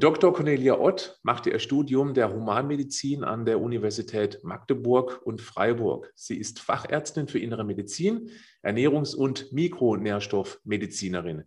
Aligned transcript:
Dr. 0.00 0.32
Cornelia 0.32 0.80
Ott 0.80 1.20
machte 1.22 1.50
ihr 1.50 1.58
Studium 1.58 2.14
der 2.14 2.32
Humanmedizin 2.32 3.22
an 3.22 3.44
der 3.44 3.60
Universität 3.60 4.42
Magdeburg 4.42 5.20
und 5.26 5.42
Freiburg. 5.42 6.10
Sie 6.14 6.38
ist 6.38 6.58
Fachärztin 6.58 7.28
für 7.28 7.38
Innere 7.38 7.64
Medizin, 7.64 8.30
Ernährungs- 8.62 9.14
und 9.14 9.52
Mikronährstoffmedizinerin. 9.52 11.44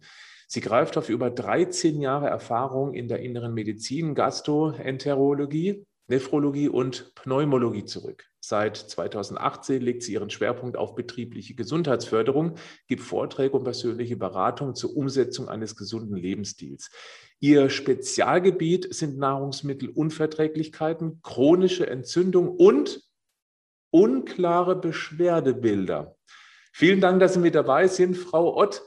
Sie 0.47 0.61
greift 0.61 0.99
auf 0.99 1.09
über 1.09 1.31
13 1.31 1.99
Jahre 1.99 2.27
Erfahrung 2.27 2.93
in 2.93 3.07
der 3.07 3.21
inneren 3.21 3.55
Medizin, 3.55 4.13
Gastroenterologie, 4.13 5.87
Nephrologie 6.07 6.69
und 6.69 7.13
Pneumologie 7.15 7.85
zurück. 7.85 8.25
Seit 8.39 8.75
2018 8.75 9.81
legt 9.81 10.03
sie 10.03 10.13
ihren 10.13 10.29
Schwerpunkt 10.29 10.75
auf 10.75 10.95
betriebliche 10.95 11.55
Gesundheitsförderung, 11.55 12.55
gibt 12.87 13.01
Vorträge 13.01 13.55
und 13.55 13.63
persönliche 13.63 14.17
Beratung 14.17 14.75
zur 14.75 14.97
Umsetzung 14.97 15.47
eines 15.47 15.77
gesunden 15.77 16.17
Lebensstils. 16.17 16.91
Ihr 17.39 17.69
Spezialgebiet 17.69 18.93
sind 18.93 19.17
Nahrungsmittelunverträglichkeiten, 19.17 21.21
chronische 21.21 21.87
Entzündung 21.87 22.49
und 22.49 23.01
unklare 23.91 24.75
Beschwerdebilder. 24.75 26.17
Vielen 26.73 26.99
Dank, 26.99 27.19
dass 27.19 27.35
Sie 27.35 27.39
mit 27.39 27.55
dabei 27.55 27.87
sind, 27.87 28.17
Frau 28.17 28.57
Ott. 28.57 28.81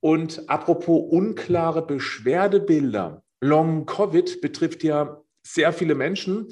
Und 0.00 0.48
apropos 0.48 1.08
unklare 1.10 1.86
Beschwerdebilder. 1.86 3.22
Long 3.40 3.84
Covid 3.84 4.40
betrifft 4.40 4.82
ja 4.82 5.22
sehr 5.52 5.72
viele 5.72 5.94
Menschen. 5.94 6.48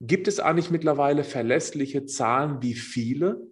Gibt 0.00 0.28
es 0.28 0.40
eigentlich 0.40 0.70
mittlerweile 0.70 1.24
verlässliche 1.24 2.04
Zahlen, 2.04 2.62
wie 2.62 2.74
viele? 2.74 3.46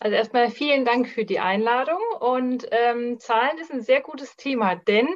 Also 0.00 0.16
erstmal 0.16 0.50
vielen 0.50 0.84
Dank 0.84 1.08
für 1.08 1.24
die 1.24 1.38
Einladung. 1.38 2.00
Und 2.20 2.66
ähm, 2.70 3.18
Zahlen 3.18 3.58
ist 3.58 3.72
ein 3.72 3.80
sehr 3.80 4.00
gutes 4.02 4.36
Thema, 4.36 4.74
denn 4.74 5.08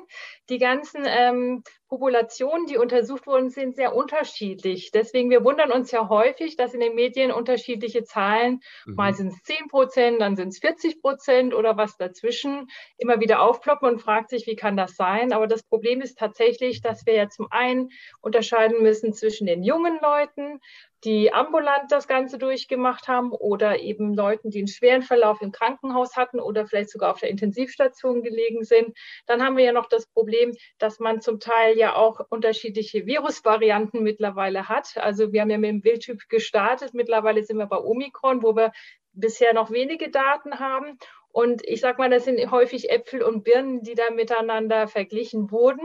die 0.49 0.59
ganzen 0.59 1.05
ähm, 1.07 1.63
Populationen, 1.89 2.67
die 2.67 2.77
untersucht 2.77 3.27
wurden, 3.27 3.49
sind 3.51 3.75
sehr 3.77 3.95
unterschiedlich. 3.95 4.91
Deswegen, 4.91 5.31
wir 5.31 5.43
wundern 5.43 5.73
uns 5.73 5.91
ja 5.91 6.09
häufig, 6.09 6.57
dass 6.57 6.75
in 6.75 6.81
den 6.81 6.95
Medien 6.95 7.33
unterschiedliche 7.33 8.05
Zahlen, 8.05 8.61
mhm. 8.85 8.95
mal 8.95 9.15
sind 9.15 9.29
es 9.29 9.43
10 9.45 9.69
Prozent, 9.69 10.21
dann 10.21 10.37
sind 10.37 10.49
es 10.49 10.59
40 10.59 11.01
Prozent 11.01 11.55
oder 11.55 11.77
was 11.77 11.97
dazwischen, 11.97 12.69
immer 12.99 13.21
wieder 13.21 13.41
aufploppen 13.41 13.89
und 13.89 14.01
fragt 14.01 14.31
sich, 14.31 14.47
wie 14.47 14.57
kann 14.57 14.77
das 14.77 14.97
sein? 14.97 15.33
Aber 15.33 15.47
das 15.47 15.63
Problem 15.63 16.03
ist 16.03 16.19
tatsächlich, 16.19 16.83
dass 16.83 17.07
wir 17.07 17.15
ja 17.15 17.29
zum 17.29 17.49
einen 17.51 17.89
unterscheiden 18.21 18.83
müssen 18.83 19.15
zwischen 19.15 19.47
den 19.47 19.63
jungen 19.63 19.99
Leuten, 20.03 20.61
die 21.05 21.33
ambulant 21.33 21.93
das 21.93 22.09
Ganze 22.09 22.39
durchgemacht 22.39 23.07
haben 23.07 23.31
oder 23.31 23.79
eben 23.79 24.15
Leuten, 24.15 24.51
die 24.51 24.59
einen 24.59 24.69
schweren 24.69 25.03
Verlauf 25.03 25.41
im 25.41 25.53
Krankenhaus 25.53 26.17
hatten 26.17 26.41
oder 26.41 26.67
vielleicht 26.67 26.91
sogar 26.91 27.13
auf 27.13 27.21
der 27.21 27.31
Intensivstation 27.31 28.23
gelegen 28.23 28.65
sind. 28.65 28.97
Dann 29.27 29.43
haben 29.43 29.57
wir 29.57 29.65
ja 29.65 29.73
noch 29.73 29.89
das 29.89 30.07
Problem, 30.07 30.38
dass 30.79 30.99
man 30.99 31.21
zum 31.21 31.41
Teil 31.41 31.77
ja 31.77 31.95
auch 31.95 32.21
unterschiedliche 32.31 33.07
Virusvarianten 33.07 34.03
mittlerweile 34.03 34.69
hat. 34.69 34.97
Also 34.97 35.33
wir 35.33 35.41
haben 35.41 35.51
ja 35.51 35.59
mit 35.59 35.71
dem 35.71 35.85
Wildtyp 35.85 36.29
gestartet. 36.29 36.95
Mittlerweile 36.95 37.43
sind 37.45 37.59
wir 37.59 37.67
bei 37.67 37.79
Omikron, 37.79 38.43
wo 38.43 38.57
wir 38.57 38.73
bisher 39.13 39.55
noch 39.55 39.71
wenige 39.71 40.11
Daten 40.11 40.59
haben. 40.59 40.99
Und 41.31 41.63
ich 41.67 41.81
sage 41.81 41.99
mal, 41.99 42.11
das 42.11 42.25
sind 42.25 42.51
häufig 42.51 42.91
Äpfel 42.91 43.23
und 43.23 43.45
Birnen, 43.45 43.83
die 43.83 43.95
da 43.95 44.11
miteinander 44.11 44.89
verglichen 44.89 45.51
wurden. 45.51 45.81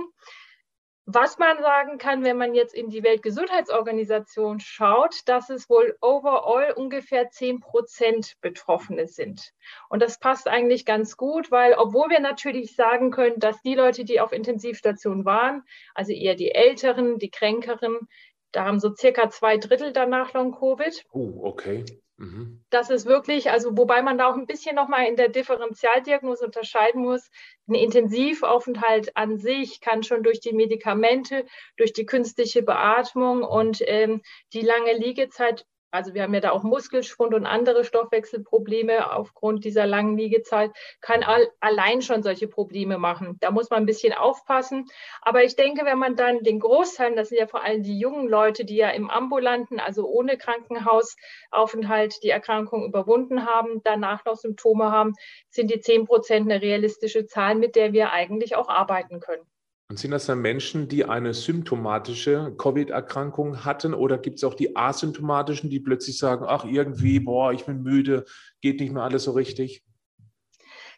Was 1.06 1.38
man 1.38 1.62
sagen 1.62 1.98
kann, 1.98 2.24
wenn 2.24 2.38
man 2.38 2.54
jetzt 2.54 2.74
in 2.74 2.90
die 2.90 3.04
Weltgesundheitsorganisation 3.04 4.62
schaut, 4.62 5.16
dass 5.26 5.50
es 5.50 5.70
wohl 5.70 5.98
overall 6.00 6.72
ungefähr 6.72 7.30
10 7.30 7.60
Prozent 7.60 8.36
Betroffene 8.40 9.08
sind. 9.08 9.52
Und 9.90 10.02
das 10.02 10.18
passt 10.18 10.48
eigentlich 10.48 10.86
ganz 10.86 11.18
gut, 11.18 11.52
weil 11.52 11.74
obwohl 11.74 12.10
wir 12.10 12.22
natürlich 12.22 12.76
sagen 12.76 13.12
können, 13.12 13.40
dass 13.40 13.62
die 13.62 13.76
Leute, 13.76 14.06
die 14.06 14.22
auf 14.22 14.32
Intensivstationen 14.32 15.26
waren, 15.26 15.64
also 15.94 16.14
eher 16.14 16.36
die 16.36 16.52
Älteren, 16.56 17.20
die 17.20 17.30
Kränkeren, 17.30 18.08
da 18.54 18.64
haben 18.64 18.80
so 18.80 18.96
circa 18.96 19.30
zwei 19.30 19.58
Drittel 19.58 19.92
danach 19.92 20.32
Long-Covid. 20.34 21.06
Oh, 21.12 21.42
okay. 21.44 21.84
Mhm. 22.24 22.64
Das 22.70 22.90
ist 22.90 23.06
wirklich, 23.06 23.52
also 23.52 23.78
wobei 23.78 24.02
man 24.02 24.18
da 24.18 24.30
auch 24.30 24.36
ein 24.36 24.48
bisschen 24.48 24.76
nochmal 24.76 25.08
in 25.08 25.16
der 25.16 25.30
Differentialdiagnose 25.30 26.46
unterscheiden 26.46 27.02
muss. 27.02 27.30
Ein 27.68 27.76
Intensivaufenthalt 27.76 29.16
an 29.18 29.38
sich 29.38 29.82
kann 29.82 30.04
schon 30.04 30.24
durch 30.24 30.40
die 30.40 30.54
Medikamente, 30.54 31.46
durch 31.78 31.94
die 31.94 32.06
künstliche 32.06 32.64
Beatmung 32.64 33.44
und 33.44 33.82
ähm, 33.86 34.22
die 34.54 34.62
lange 34.62 34.94
Liegezeit 34.94 35.66
also 35.94 36.16
wir 36.16 36.24
haben 36.24 36.34
ja 36.34 36.40
da 36.40 36.52
auch 36.52 36.64
Muskelschwund 36.64 37.36
und 37.36 37.46
andere 37.46 37.84
Stoffwechselprobleme 37.84 39.14
aufgrund 39.14 39.64
dieser 39.64 39.86
langen 39.86 40.18
Liegezeit, 40.18 40.72
kann 41.02 41.22
all, 41.22 41.48
allein 41.60 42.02
schon 42.02 42.24
solche 42.24 42.48
Probleme 42.48 42.98
machen. 42.98 43.38
Da 43.42 43.52
muss 43.52 43.70
man 43.70 43.84
ein 43.84 43.86
bisschen 43.86 44.14
aufpassen. 44.14 44.88
Aber 45.22 45.44
ich 45.44 45.56
denke, 45.56 45.86
wenn 45.86 46.00
man 46.00 46.16
dann 46.16 46.44
den 46.44 46.60
Großteil, 46.60 47.16
das 47.16 47.30
sind 47.30 47.38
ja 47.38 47.46
vor 47.46 47.64
allem 47.64 47.84
die 47.84 48.00
jungen 48.00 48.28
Leute, 48.28 48.66
die 48.66 48.78
ja 48.78 48.90
im 48.90 49.12
ambulanten, 49.12 49.80
also 49.80 50.08
ohne 50.08 50.36
Krankenhausaufenthalt 50.36 52.24
die 52.24 52.32
Erkrankung 52.32 52.86
überwunden 52.86 53.46
haben, 53.46 53.82
danach 53.84 54.26
noch 54.26 54.36
Symptome 54.36 54.92
haben, 54.92 55.14
sind 55.52 55.70
die 55.70 55.80
10 55.80 56.06
Prozent 56.06 56.52
eine 56.52 56.64
realistische 56.64 57.28
Zahl, 57.28 57.54
mit 57.54 57.76
der 57.76 57.94
wir 57.94 58.12
eigentlich 58.12 58.56
auch 58.56 58.68
arbeiten 58.68 59.20
können. 59.20 59.46
Und 59.94 60.00
sind 60.00 60.10
das 60.10 60.26
dann 60.26 60.42
Menschen, 60.42 60.88
die 60.88 61.06
eine 61.06 61.36
symptomatische 61.36 62.56
Covid-Erkrankung 62.58 63.64
hatten 63.64 63.94
oder 63.94 64.18
gibt 64.18 64.38
es 64.38 64.44
auch 64.44 64.56
die 64.56 64.76
asymptomatischen, 64.76 65.70
die 65.70 65.80
plötzlich 65.80 66.18
sagen, 66.18 66.46
ach 66.48 66.66
irgendwie, 66.66 67.20
boah, 67.20 67.54
ich 67.54 67.66
bin 67.66 67.84
müde, 67.84 68.26
geht 68.60 68.80
nicht 68.80 68.92
mehr 68.92 69.04
alles 69.04 69.26
so 69.26 69.34
richtig? 69.34 69.84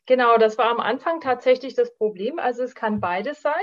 Genau, 0.08 0.38
das 0.38 0.60
war 0.60 0.70
am 0.70 0.80
Anfang 0.80 1.20
tatsächlich 1.20 1.74
das 1.74 1.96
Problem. 1.96 2.38
Also 2.38 2.62
es 2.62 2.76
kann 2.76 3.00
beides 3.00 3.42
sein. 3.42 3.54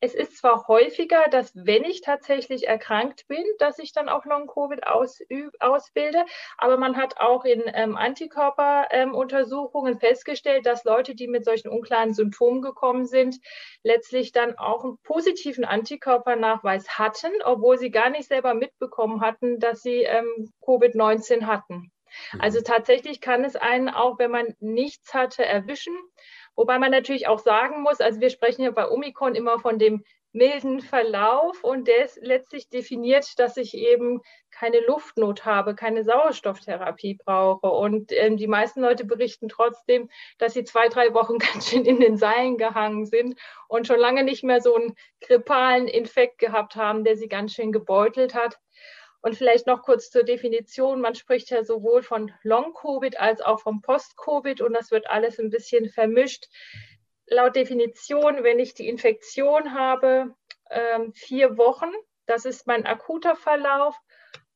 Es 0.00 0.14
ist 0.14 0.38
zwar 0.38 0.66
häufiger, 0.66 1.24
dass 1.30 1.52
wenn 1.54 1.84
ich 1.84 2.00
tatsächlich 2.00 2.66
erkrankt 2.66 3.28
bin, 3.28 3.44
dass 3.58 3.78
ich 3.78 3.92
dann 3.92 4.08
auch 4.08 4.24
Long-Covid 4.24 4.86
ausbilde, 4.86 6.24
aber 6.56 6.78
man 6.78 6.96
hat 6.96 7.20
auch 7.20 7.44
in 7.44 7.62
ähm, 7.74 7.96
Antikörperuntersuchungen 7.96 9.94
ähm, 9.94 10.00
festgestellt, 10.00 10.64
dass 10.64 10.84
Leute, 10.84 11.14
die 11.14 11.28
mit 11.28 11.44
solchen 11.44 11.68
unklaren 11.68 12.14
Symptomen 12.14 12.62
gekommen 12.62 13.04
sind, 13.04 13.36
letztlich 13.82 14.32
dann 14.32 14.56
auch 14.56 14.84
einen 14.84 14.96
positiven 15.02 15.66
Antikörpernachweis 15.66 16.98
hatten, 16.98 17.32
obwohl 17.44 17.76
sie 17.76 17.90
gar 17.90 18.08
nicht 18.08 18.28
selber 18.28 18.54
mitbekommen 18.54 19.20
hatten, 19.20 19.58
dass 19.58 19.82
sie 19.82 20.04
ähm, 20.04 20.50
Covid-19 20.62 21.44
hatten. 21.44 21.91
Also 22.38 22.60
tatsächlich 22.60 23.20
kann 23.20 23.44
es 23.44 23.56
einen 23.56 23.88
auch, 23.88 24.18
wenn 24.18 24.30
man 24.30 24.54
nichts 24.60 25.14
hatte, 25.14 25.44
erwischen. 25.44 25.96
Wobei 26.54 26.78
man 26.78 26.90
natürlich 26.90 27.28
auch 27.28 27.38
sagen 27.38 27.82
muss, 27.82 28.00
also 28.00 28.20
wir 28.20 28.30
sprechen 28.30 28.62
ja 28.62 28.70
bei 28.70 28.88
Omikron 28.88 29.34
immer 29.34 29.58
von 29.58 29.78
dem 29.78 30.04
milden 30.32 30.80
Verlauf 30.80 31.62
und 31.62 31.88
der 31.88 32.04
ist 32.06 32.18
letztlich 32.22 32.68
definiert, 32.70 33.38
dass 33.38 33.56
ich 33.58 33.74
eben 33.74 34.22
keine 34.50 34.80
Luftnot 34.80 35.44
habe, 35.44 35.74
keine 35.74 36.04
Sauerstofftherapie 36.04 37.18
brauche. 37.22 37.66
Und 37.66 38.12
ähm, 38.12 38.36
die 38.38 38.46
meisten 38.46 38.80
Leute 38.80 39.04
berichten 39.04 39.48
trotzdem, 39.48 40.08
dass 40.38 40.54
sie 40.54 40.64
zwei, 40.64 40.88
drei 40.88 41.12
Wochen 41.12 41.38
ganz 41.38 41.68
schön 41.68 41.84
in 41.84 42.00
den 42.00 42.16
Seilen 42.16 42.56
gehangen 42.56 43.06
sind 43.06 43.38
und 43.68 43.86
schon 43.86 44.00
lange 44.00 44.24
nicht 44.24 44.42
mehr 44.42 44.60
so 44.60 44.74
einen 44.74 44.94
grippalen 45.20 45.86
Infekt 45.86 46.38
gehabt 46.38 46.76
haben, 46.76 47.04
der 47.04 47.16
sie 47.16 47.28
ganz 47.28 47.52
schön 47.52 47.72
gebeutelt 47.72 48.34
hat. 48.34 48.58
Und 49.22 49.36
vielleicht 49.36 49.68
noch 49.68 49.82
kurz 49.82 50.10
zur 50.10 50.24
Definition. 50.24 51.00
Man 51.00 51.14
spricht 51.14 51.50
ja 51.50 51.64
sowohl 51.64 52.02
von 52.02 52.32
Long-Covid 52.42 53.20
als 53.20 53.40
auch 53.40 53.60
vom 53.60 53.80
Post-Covid 53.80 54.60
und 54.60 54.72
das 54.74 54.90
wird 54.90 55.08
alles 55.08 55.38
ein 55.38 55.48
bisschen 55.48 55.88
vermischt. 55.88 56.48
Laut 57.26 57.54
Definition, 57.54 58.42
wenn 58.42 58.58
ich 58.58 58.74
die 58.74 58.88
Infektion 58.88 59.74
habe, 59.74 60.34
ähm, 60.70 61.12
vier 61.14 61.56
Wochen, 61.56 61.90
das 62.26 62.44
ist 62.44 62.66
mein 62.66 62.84
akuter 62.84 63.36
Verlauf. 63.36 63.96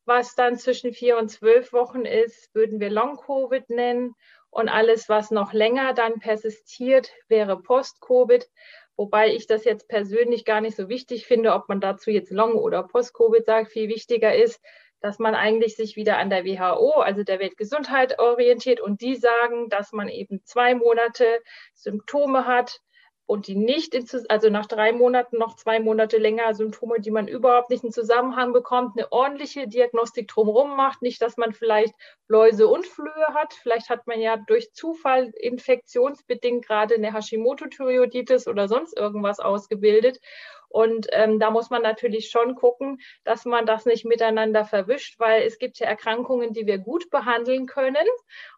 Was 0.03 0.35
dann 0.35 0.57
zwischen 0.57 0.93
vier 0.93 1.17
und 1.17 1.29
zwölf 1.29 1.73
Wochen 1.73 2.05
ist, 2.05 2.53
würden 2.53 2.79
wir 2.79 2.89
Long-Covid 2.89 3.69
nennen. 3.69 4.15
Und 4.49 4.69
alles, 4.69 5.09
was 5.09 5.31
noch 5.31 5.53
länger 5.53 5.93
dann 5.93 6.19
persistiert, 6.19 7.11
wäre 7.27 7.61
Post-Covid. 7.61 8.49
Wobei 8.97 9.33
ich 9.33 9.45
das 9.45 9.63
jetzt 9.63 9.87
persönlich 9.87 10.43
gar 10.43 10.59
nicht 10.59 10.75
so 10.75 10.89
wichtig 10.89 11.27
finde, 11.27 11.53
ob 11.53 11.69
man 11.69 11.79
dazu 11.79 12.09
jetzt 12.09 12.31
Long- 12.31 12.55
oder 12.55 12.83
Post-Covid 12.83 13.45
sagt. 13.45 13.71
Viel 13.71 13.89
wichtiger 13.89 14.35
ist, 14.35 14.59
dass 15.01 15.19
man 15.19 15.35
eigentlich 15.35 15.75
sich 15.75 15.95
wieder 15.95 16.17
an 16.17 16.31
der 16.31 16.43
WHO, 16.43 16.99
also 17.01 17.23
der 17.23 17.39
Weltgesundheit, 17.39 18.17
orientiert 18.19 18.81
und 18.81 19.01
die 19.01 19.15
sagen, 19.15 19.69
dass 19.69 19.91
man 19.91 20.09
eben 20.09 20.41
zwei 20.43 20.73
Monate 20.73 21.41
Symptome 21.75 22.45
hat, 22.45 22.81
und 23.27 23.47
die 23.47 23.55
nicht, 23.55 23.93
in, 23.93 24.05
also 24.29 24.49
nach 24.49 24.65
drei 24.65 24.93
Monaten 24.93 25.37
noch 25.37 25.57
zwei 25.57 25.81
Monate 25.81 26.17
länger 26.17 26.55
Symptome, 26.55 27.01
die 27.01 27.11
man 27.11 27.27
überhaupt 27.27 27.69
nicht 27.69 27.83
in 27.83 27.91
Zusammenhang 27.91 28.53
bekommt, 28.53 28.97
eine 28.97 29.11
ordentliche 29.11 29.67
Diagnostik 29.67 30.29
drumherum 30.29 30.77
macht. 30.77 31.01
Nicht, 31.01 31.21
dass 31.21 31.35
man 31.35 31.53
vielleicht 31.53 31.93
Läuse 32.29 32.67
und 32.67 32.87
Flöhe 32.87 33.27
hat. 33.33 33.53
Vielleicht 33.53 33.89
hat 33.89 34.07
man 34.07 34.21
ja 34.21 34.37
durch 34.37 34.71
Zufall 34.71 35.31
infektionsbedingt 35.35 36.65
gerade 36.65 36.95
eine 36.95 37.13
Hashimoto-Thyreoiditis 37.13 38.47
oder 38.47 38.69
sonst 38.69 38.97
irgendwas 38.97 39.41
ausgebildet. 39.41 40.21
Und 40.69 41.07
ähm, 41.11 41.39
da 41.39 41.51
muss 41.51 41.69
man 41.69 41.81
natürlich 41.81 42.29
schon 42.29 42.55
gucken, 42.55 42.99
dass 43.23 43.45
man 43.45 43.65
das 43.65 43.85
nicht 43.85 44.05
miteinander 44.05 44.65
verwischt, 44.65 45.19
weil 45.19 45.43
es 45.43 45.59
gibt 45.59 45.79
ja 45.79 45.87
Erkrankungen, 45.87 46.53
die 46.53 46.65
wir 46.65 46.77
gut 46.77 47.09
behandeln 47.09 47.65
können. 47.65 47.95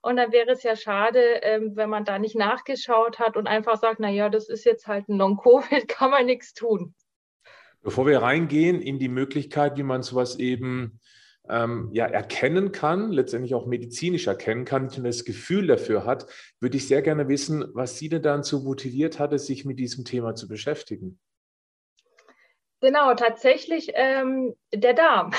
Und 0.01 0.17
dann 0.17 0.31
wäre 0.31 0.51
es 0.51 0.63
ja 0.63 0.75
schade, 0.75 1.19
ähm, 1.43 1.75
wenn 1.75 1.89
man 1.89 2.05
da 2.05 2.19
nicht 2.19 2.35
nachgeschaut 2.35 3.19
hat 3.19 3.37
und 3.37 3.47
einfach 3.47 3.79
sagt, 3.79 3.99
na 3.99 4.09
ja, 4.09 4.29
das 4.29 4.49
ist 4.49 4.65
jetzt 4.65 4.87
halt 4.87 5.07
ein 5.09 5.17
Long-Covid, 5.17 5.87
kann 5.87 6.11
man 6.11 6.25
nichts 6.25 6.53
tun. 6.53 6.93
Bevor 7.81 8.05
wir 8.07 8.21
reingehen 8.21 8.81
in 8.81 8.99
die 8.99 9.07
Möglichkeit, 9.07 9.77
wie 9.77 9.83
man 9.83 10.03
sowas 10.03 10.37
eben 10.37 10.99
ähm, 11.49 11.89
ja, 11.93 12.05
erkennen 12.05 12.71
kann, 12.71 13.11
letztendlich 13.11 13.55
auch 13.55 13.65
medizinisch 13.65 14.27
erkennen 14.27 14.65
kann 14.65 14.89
und 14.89 15.03
das 15.03 15.25
Gefühl 15.25 15.67
dafür 15.67 16.05
hat, 16.05 16.27
würde 16.59 16.77
ich 16.77 16.87
sehr 16.87 17.01
gerne 17.01 17.27
wissen, 17.27 17.65
was 17.73 17.97
Sie 17.97 18.09
denn 18.09 18.43
so 18.43 18.59
motiviert 18.59 19.19
hatte, 19.19 19.39
sich 19.39 19.65
mit 19.65 19.79
diesem 19.79 20.05
Thema 20.05 20.35
zu 20.35 20.47
beschäftigen. 20.47 21.19
Genau, 22.81 23.13
tatsächlich 23.13 23.91
ähm, 23.93 24.55
der 24.73 24.93
Darm. 24.93 25.31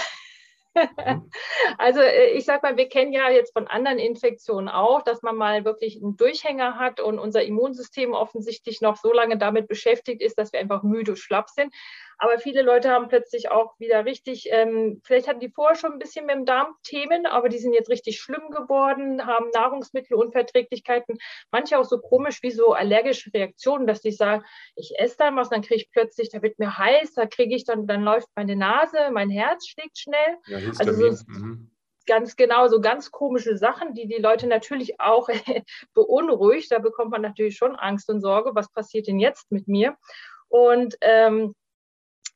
Mhm. 0.74 1.30
also 1.78 2.00
äh, 2.00 2.30
ich 2.32 2.44
sage 2.44 2.60
mal, 2.62 2.76
wir 2.76 2.88
kennen 2.88 3.12
ja 3.12 3.30
jetzt 3.30 3.52
von 3.52 3.66
anderen 3.66 3.98
Infektionen 3.98 4.68
auch, 4.68 5.02
dass 5.02 5.22
man 5.22 5.36
mal 5.36 5.64
wirklich 5.64 5.96
einen 5.96 6.16
Durchhänger 6.16 6.78
hat 6.78 7.00
und 7.00 7.18
unser 7.18 7.42
Immunsystem 7.42 8.12
offensichtlich 8.12 8.80
noch 8.80 8.96
so 8.96 9.12
lange 9.12 9.38
damit 9.38 9.68
beschäftigt 9.68 10.22
ist, 10.22 10.38
dass 10.38 10.52
wir 10.52 10.60
einfach 10.60 10.82
müde, 10.82 11.16
schlapp 11.16 11.50
sind. 11.50 11.74
Aber 12.22 12.38
viele 12.38 12.60
Leute 12.60 12.90
haben 12.90 13.08
plötzlich 13.08 13.50
auch 13.50 13.78
wieder 13.78 14.04
richtig, 14.04 14.48
ähm, 14.50 15.00
vielleicht 15.04 15.26
hatten 15.26 15.40
die 15.40 15.48
vorher 15.48 15.74
schon 15.74 15.94
ein 15.94 15.98
bisschen 15.98 16.26
mit 16.26 16.34
dem 16.34 16.44
Darm 16.44 16.74
Themen, 16.82 17.24
aber 17.24 17.48
die 17.48 17.58
sind 17.58 17.72
jetzt 17.72 17.88
richtig 17.88 18.20
schlimm 18.20 18.50
geworden, 18.50 19.24
haben 19.26 19.48
Nahrungsmittelunverträglichkeiten, 19.54 21.16
manche 21.50 21.78
auch 21.78 21.86
so 21.86 21.98
komisch 21.98 22.42
wie 22.42 22.50
so 22.50 22.74
allergische 22.74 23.32
Reaktionen, 23.32 23.86
dass 23.86 24.02
die 24.02 24.12
sagen, 24.12 24.44
ich 24.76 24.92
esse 24.98 25.16
dann 25.16 25.34
was, 25.34 25.48
dann 25.48 25.62
kriege 25.62 25.76
ich 25.76 25.90
plötzlich, 25.90 26.28
da 26.28 26.42
wird 26.42 26.58
mir 26.58 26.76
heiß, 26.76 27.14
da 27.14 27.24
kriege 27.24 27.56
ich 27.56 27.64
dann, 27.64 27.86
dann 27.86 28.02
läuft 28.02 28.28
meine 28.36 28.54
Nase, 28.54 28.98
mein 29.10 29.30
Herz 29.30 29.66
schlägt 29.66 29.98
schnell. 29.98 30.36
Ja, 30.46 30.58
also 30.78 30.92
so, 30.92 31.24
mhm. 31.26 31.70
Ganz 32.06 32.36
genau, 32.36 32.66
so 32.66 32.80
ganz 32.80 33.10
komische 33.10 33.56
Sachen, 33.56 33.94
die 33.94 34.06
die 34.06 34.20
Leute 34.20 34.46
natürlich 34.46 35.00
auch 35.00 35.28
beunruhigt. 35.94 36.70
Da 36.70 36.80
bekommt 36.80 37.12
man 37.12 37.22
natürlich 37.22 37.56
schon 37.56 37.76
Angst 37.76 38.10
und 38.10 38.20
Sorge, 38.20 38.54
was 38.54 38.70
passiert 38.72 39.06
denn 39.06 39.20
jetzt 39.20 39.50
mit 39.52 39.68
mir? 39.68 39.96
Und 40.48 40.96
ähm, 41.02 41.54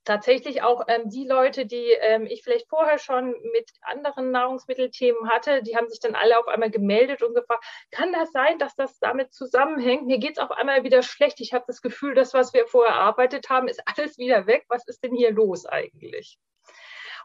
tatsächlich 0.05 0.63
auch 0.63 0.83
ähm, 0.89 1.09
die 1.09 1.27
Leute, 1.27 1.67
die 1.67 1.91
ähm, 2.01 2.27
ich 2.27 2.43
vielleicht 2.43 2.69
vorher 2.69 2.99
schon 2.99 3.35
mit 3.53 3.71
anderen 3.83 4.31
Nahrungsmittelthemen 4.31 5.29
hatte, 5.31 5.63
die 5.63 5.77
haben 5.77 5.89
sich 5.89 6.01
dann 6.01 6.15
alle 6.15 6.39
auf 6.39 6.49
einmal 6.49 6.71
gemeldet 6.71 7.23
und 7.23 7.35
gefragt, 7.35 7.65
kann 7.91 8.13
das 8.13 8.31
sein, 8.33 8.59
dass 8.59 8.75
das 8.75 8.99
damit 8.99 9.33
zusammenhängt? 9.33 10.07
Mir 10.07 10.19
geht 10.19 10.33
es 10.33 10.39
auf 10.39 10.51
einmal 10.51 10.85
wieder 10.85 11.03
schlecht. 11.03 11.41
Ich 11.41 11.53
habe 11.53 11.65
das 11.67 11.81
Gefühl, 11.83 12.15
das, 12.15 12.35
was 12.35 12.53
wir 12.55 12.67
vorher 12.67 12.95
erarbeitet 12.95 13.49
haben, 13.51 13.69
ist 13.69 13.83
alles 13.97 14.19
wieder 14.19 14.47
weg. 14.47 14.65
Was 14.69 14.87
ist 14.87 15.03
denn 15.03 15.15
hier 15.15 15.33
los 15.33 15.67
eigentlich? 15.67 16.39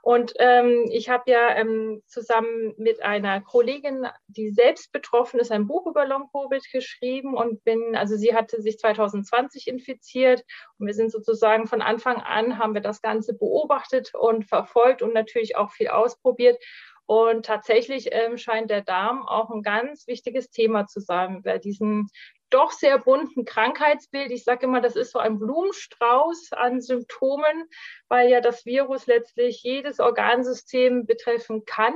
Und 0.02 0.34
ähm, 0.40 0.86
ich 0.92 1.10
habe 1.10 1.30
ja 1.30 1.56
ähm, 1.56 2.02
zusammen 2.08 2.74
mit 2.78 3.04
einer 3.04 3.42
Kollegin, 3.42 4.08
die 4.28 4.50
selbst 4.50 4.92
betroffen 4.92 5.40
ist, 5.40 5.52
ein 5.52 5.68
Buch 5.68 5.86
über 5.88 6.06
Long-Covid 6.06 6.64
geschrieben 6.72 7.36
und 7.36 7.64
bin, 7.64 7.96
also 7.96 8.16
sie 8.16 8.36
hatte 8.36 8.62
sich 8.62 8.78
2020 8.78 9.68
infiziert 9.68 10.44
und 10.78 10.88
wir 10.88 10.94
sind 10.94 11.12
sozusagen 11.12 11.68
von 11.68 11.82
Anfang 11.82 12.18
an, 12.18 12.58
haben 12.58 12.74
wir 12.74 12.82
das 12.82 13.02
Ganze 13.02 13.34
beobachtet 13.34 14.14
und 14.14 14.46
verfolgt 14.46 15.02
und 15.02 15.14
natürlich 15.14 15.58
auch 15.58 15.72
viel 15.72 15.90
ausprobiert. 15.90 16.58
Und 17.06 17.48
tatsächlich 17.48 18.10
ähm, 18.12 18.38
scheint 18.38 18.70
der 18.70 18.82
Darm 18.84 19.28
auch 19.28 19.50
ein 19.50 19.64
ganz 19.64 20.06
wichtiges 20.06 20.52
Thema 20.52 20.86
zu 20.86 21.00
sein 21.00 21.42
bei 21.42 21.58
diesem 21.58 22.08
doch 22.52 22.72
sehr 22.72 23.00
bunten 23.00 23.46
Krankheitsbild. 23.46 24.32
Ich 24.32 24.44
sage 24.44 24.66
immer, 24.66 24.82
das 24.82 24.96
ist 24.96 25.12
so 25.12 25.20
ein 25.20 25.40
Blumenstrauß 25.40 26.52
an 26.54 26.82
Symptomen, 26.82 27.68
weil 28.10 28.30
ja 28.30 28.42
das 28.42 28.66
Virus 28.66 29.06
letztlich 29.06 29.64
jedes 29.64 30.00
Organsystem 30.00 31.06
betreffen 31.06 31.64
kann. 31.66 31.94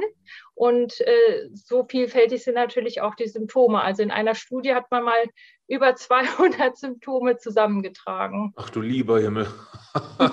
Und 0.56 1.01
äh, 1.01 1.50
so 1.54 1.83
vielfältig 1.83 2.44
sind 2.44 2.54
natürlich 2.54 3.01
auch 3.01 3.15
die 3.15 3.27
Symptome. 3.27 3.81
Also 3.81 4.04
in 4.04 4.12
einer 4.12 4.36
Studie 4.36 4.75
hat 4.75 4.92
man 4.92 5.04
mal 5.04 5.24
über 5.68 5.95
200 5.95 6.77
Symptome 6.77 7.38
zusammengetragen. 7.38 8.54
Ach 8.56 8.69
du 8.69 8.80
lieber 8.80 9.19
Himmel. 9.19 9.48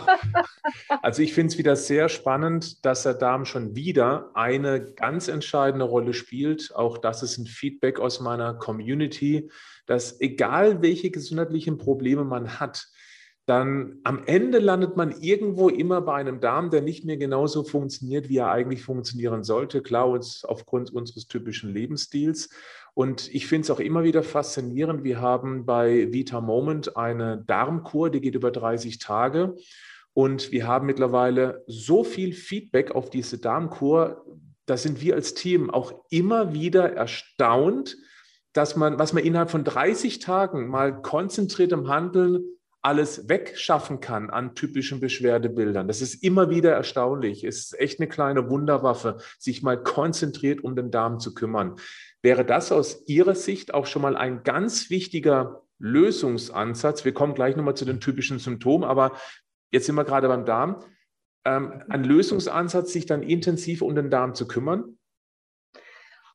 also 1.03 1.23
ich 1.23 1.33
finde 1.33 1.53
es 1.53 1.59
wieder 1.59 1.77
sehr 1.77 2.11
spannend, 2.11 2.85
dass 2.85 3.05
der 3.05 3.15
Darm 3.15 3.47
schon 3.47 3.75
wieder 3.75 4.31
eine 4.35 4.93
ganz 4.93 5.29
entscheidende 5.29 5.87
Rolle 5.87 6.13
spielt. 6.13 6.75
Auch 6.75 6.99
das 6.99 7.23
ist 7.23 7.39
ein 7.39 7.47
Feedback 7.47 7.99
aus 7.99 8.21
meiner 8.21 8.55
Community, 8.55 9.51
dass 9.87 10.21
egal 10.21 10.83
welche 10.83 11.11
gesundheitlichen 11.11 11.79
Probleme 11.79 12.25
man 12.25 12.61
hat, 12.61 12.87
dann 13.47 13.99
am 14.05 14.23
Ende 14.27 14.59
landet 14.59 14.97
man 14.97 15.21
irgendwo 15.21 15.69
immer 15.69 16.01
bei 16.03 16.15
einem 16.15 16.41
Darm, 16.41 16.71
der 16.71 16.83
nicht 16.83 17.05
mehr 17.05 17.17
genauso 17.17 17.65
funktioniert, 17.65 18.29
wie 18.29 18.37
er 18.37 18.51
eigentlich 18.51 18.83
funktionieren 18.83 19.43
sollte. 19.43 19.83
Klar, 19.83 20.09
uns 20.09 20.45
aufgrund 20.45 20.93
unseres 20.93 21.27
typischen 21.27 21.73
Lebensstils. 21.73 22.51
Und 22.95 23.33
ich 23.35 23.47
finde 23.47 23.65
es 23.65 23.71
auch 23.71 23.81
immer 23.81 24.05
wieder 24.05 24.23
faszinierend. 24.23 25.05
Wir 25.05 25.21
haben 25.21 25.65
bei 25.65 26.13
Vita 26.13 26.41
Moment 26.41 26.97
eine 26.97 27.43
Darmkur, 27.47 28.11
die 28.11 28.21
geht 28.21 28.35
über 28.35 28.51
30 28.51 28.99
Tage. 28.99 29.57
Und 30.13 30.53
wir 30.53 30.67
haben 30.67 30.87
mittlerweile 30.87 31.65
so 31.67 32.05
viel 32.05 32.33
Feedback 32.33 32.93
auf 32.93 33.11
diese 33.11 33.39
Darmkur. 33.39 34.25
Da 34.67 34.77
sind 34.77 35.01
wir 35.01 35.15
als 35.15 35.35
Team 35.35 35.71
auch 35.71 36.05
immer 36.11 36.53
wieder 36.53 36.93
erstaunt, 36.93 37.97
dass 38.53 38.77
man, 38.77 38.99
was 38.99 39.13
man 39.13 39.25
innerhalb 39.25 39.51
von 39.51 39.65
30 39.65 40.19
Tagen 40.19 40.69
mal 40.69 41.01
konzentriert 41.01 41.73
im 41.73 41.89
Handeln 41.89 42.45
alles 42.83 43.29
wegschaffen 43.29 44.01
kann 44.01 44.31
an 44.31 44.55
typischen 44.55 45.01
Beschwerdebildern. 45.01 45.87
Das 45.87 46.01
ist 46.01 46.23
immer 46.23 46.49
wieder 46.49 46.73
erstaunlich. 46.73 47.45
Es 47.45 47.59
ist 47.59 47.79
echt 47.79 48.01
eine 48.01 48.09
kleine 48.09 48.49
Wunderwaffe, 48.49 49.19
sich 49.39 49.63
mal 49.63 49.83
konzentriert 49.83 50.65
um 50.65 50.77
den 50.77 50.91
Darm 50.91 51.19
zu 51.21 51.35
kümmern. 51.35 51.77
Wäre 52.23 52.45
das 52.45 52.73
aus 52.73 53.03
Ihrer 53.07 53.35
Sicht 53.35 53.75
auch 53.75 53.87
schon 53.87 54.03
mal 54.03 54.17
ein 54.17 54.43
ganz 54.43 54.89
wichtiger 54.89 55.63
Lösungsansatz? 55.79 57.05
Wir 57.05 57.13
kommen 57.13 57.35
gleich 57.35 57.57
nochmal 57.57 57.77
zu 57.77 57.85
den 57.85 58.01
typischen 58.01 58.39
Symptomen, 58.39 58.85
aber 58.85 59.13
jetzt 59.71 59.87
sind 59.87 59.95
wir 59.95 60.05
gerade 60.05 60.29
beim 60.29 60.45
Darm. 60.45 60.83
Ähm, 61.45 61.83
ein 61.89 62.05
Lösungsansatz, 62.05 62.93
sich 62.93 63.07
dann 63.07 63.23
intensiv 63.23 63.83
um 63.83 63.95
den 63.95 64.11
Darm 64.11 64.35
zu 64.35 64.47
kümmern? 64.47 64.99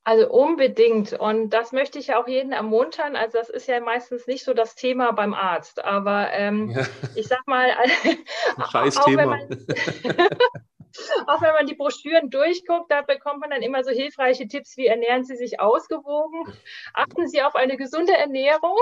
Also 0.06 0.30
unbedingt. 0.30 1.14
Und 1.14 1.50
das 1.50 1.72
möchte 1.72 1.98
ich 1.98 2.14
auch 2.14 2.28
jeden 2.28 2.52
ermuntern. 2.52 3.16
Also 3.16 3.40
das 3.40 3.50
ist 3.50 3.68
ja 3.68 3.80
meistens 3.80 4.28
nicht 4.28 4.46
so 4.46 4.54
das 4.54 4.76
Thema 4.76 5.12
beim 5.14 5.34
Arzt. 5.34 5.84
Aber 5.84 6.32
ähm, 6.32 6.70
ja. 6.70 6.86
ich 7.16 7.28
sag 7.28 7.46
mal, 7.48 7.70
Scheiß 8.72 9.00
Thema. 9.06 9.40
Auch 11.28 11.42
wenn 11.42 11.54
man 11.54 11.66
die 11.66 11.76
Broschüren 11.76 12.30
durchguckt, 12.30 12.92
da 12.92 13.02
bekommt 13.02 13.42
man 13.42 13.50
dann 13.50 13.62
immer 13.62 13.84
so 13.84 13.92
hilfreiche 13.92 14.48
Tipps, 14.48 14.78
wie 14.78 14.88
ernähren 14.88 15.24
Sie 15.24 15.36
sich 15.36 15.60
ausgewogen, 15.60 16.54
achten 16.94 17.28
Sie 17.28 17.42
auf 17.42 17.56
eine 17.56 17.78
gesunde 17.78 18.14
Ernährung 18.14 18.78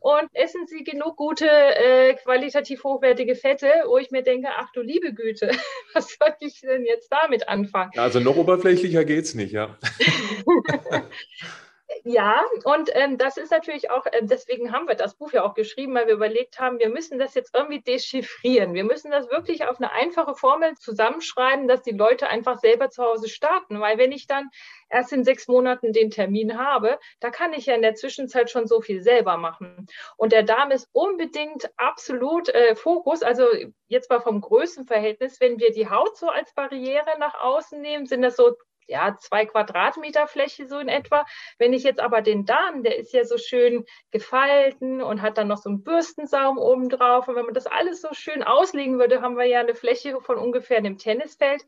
und 0.00 0.28
essen 0.32 0.66
Sie 0.66 0.84
genug 0.84 1.16
gute, 1.16 1.46
äh, 1.48 2.14
qualitativ 2.14 2.84
hochwertige 2.84 3.34
Fette, 3.34 3.68
wo 3.86 3.98
ich 3.98 4.10
mir 4.10 4.22
denke, 4.22 4.48
ach 4.56 4.70
du 4.72 4.82
liebe 4.82 5.12
Güte, 5.12 5.50
was 5.94 6.16
soll 6.18 6.34
ich 6.40 6.60
denn 6.60 6.84
jetzt 6.84 7.10
damit 7.10 7.48
anfangen? 7.48 7.92
Also 7.96 8.20
noch 8.20 8.36
oberflächlicher 8.36 9.04
geht 9.04 9.24
es 9.24 9.34
nicht, 9.34 9.52
ja. 9.52 9.76
Ja, 12.06 12.44
und 12.64 12.90
ähm, 12.92 13.16
das 13.16 13.38
ist 13.38 13.50
natürlich 13.50 13.90
auch, 13.90 14.04
äh, 14.04 14.20
deswegen 14.20 14.72
haben 14.72 14.86
wir 14.86 14.94
das 14.94 15.14
Buch 15.14 15.32
ja 15.32 15.42
auch 15.42 15.54
geschrieben, 15.54 15.94
weil 15.94 16.06
wir 16.06 16.12
überlegt 16.12 16.60
haben, 16.60 16.78
wir 16.78 16.90
müssen 16.90 17.18
das 17.18 17.32
jetzt 17.34 17.54
irgendwie 17.54 17.80
dechiffrieren. 17.80 18.74
Wir 18.74 18.84
müssen 18.84 19.10
das 19.10 19.30
wirklich 19.30 19.64
auf 19.64 19.78
eine 19.78 19.90
einfache 19.90 20.34
Formel 20.34 20.74
zusammenschreiben, 20.76 21.66
dass 21.66 21.80
die 21.80 21.92
Leute 21.92 22.28
einfach 22.28 22.58
selber 22.58 22.90
zu 22.90 23.02
Hause 23.02 23.30
starten. 23.30 23.80
Weil 23.80 23.96
wenn 23.96 24.12
ich 24.12 24.26
dann 24.26 24.50
erst 24.90 25.14
in 25.14 25.24
sechs 25.24 25.48
Monaten 25.48 25.94
den 25.94 26.10
Termin 26.10 26.58
habe, 26.58 26.98
da 27.20 27.30
kann 27.30 27.54
ich 27.54 27.64
ja 27.64 27.74
in 27.74 27.80
der 27.80 27.94
Zwischenzeit 27.94 28.50
schon 28.50 28.66
so 28.66 28.82
viel 28.82 29.00
selber 29.00 29.38
machen. 29.38 29.86
Und 30.18 30.32
der 30.32 30.42
Darm 30.42 30.72
ist 30.72 30.90
unbedingt 30.92 31.70
absolut 31.78 32.50
äh, 32.50 32.76
Fokus. 32.76 33.22
Also 33.22 33.46
jetzt 33.86 34.10
mal 34.10 34.20
vom 34.20 34.42
Größenverhältnis, 34.42 35.40
wenn 35.40 35.58
wir 35.58 35.72
die 35.72 35.88
Haut 35.88 36.18
so 36.18 36.28
als 36.28 36.52
Barriere 36.52 37.18
nach 37.18 37.40
außen 37.40 37.80
nehmen, 37.80 38.04
sind 38.04 38.20
das 38.20 38.36
so 38.36 38.56
ja, 38.86 39.16
zwei 39.20 39.46
Quadratmeter 39.46 40.26
Fläche 40.26 40.66
so 40.66 40.78
in 40.78 40.88
etwa. 40.88 41.24
Wenn 41.58 41.72
ich 41.72 41.82
jetzt 41.82 42.00
aber 42.00 42.22
den 42.22 42.44
Darm, 42.44 42.82
der 42.82 42.98
ist 42.98 43.12
ja 43.12 43.24
so 43.24 43.38
schön 43.38 43.84
gefalten 44.10 45.02
und 45.02 45.22
hat 45.22 45.38
dann 45.38 45.48
noch 45.48 45.58
so 45.58 45.70
einen 45.70 45.82
Bürstensaum 45.82 46.58
oben 46.58 46.88
drauf. 46.88 47.28
Und 47.28 47.36
wenn 47.36 47.46
man 47.46 47.54
das 47.54 47.66
alles 47.66 48.00
so 48.00 48.08
schön 48.12 48.42
auslegen 48.42 48.98
würde, 48.98 49.22
haben 49.22 49.36
wir 49.36 49.46
ja 49.46 49.60
eine 49.60 49.74
Fläche 49.74 50.20
von 50.20 50.38
ungefähr 50.38 50.78
einem 50.78 50.98
Tennisfeld. 50.98 51.64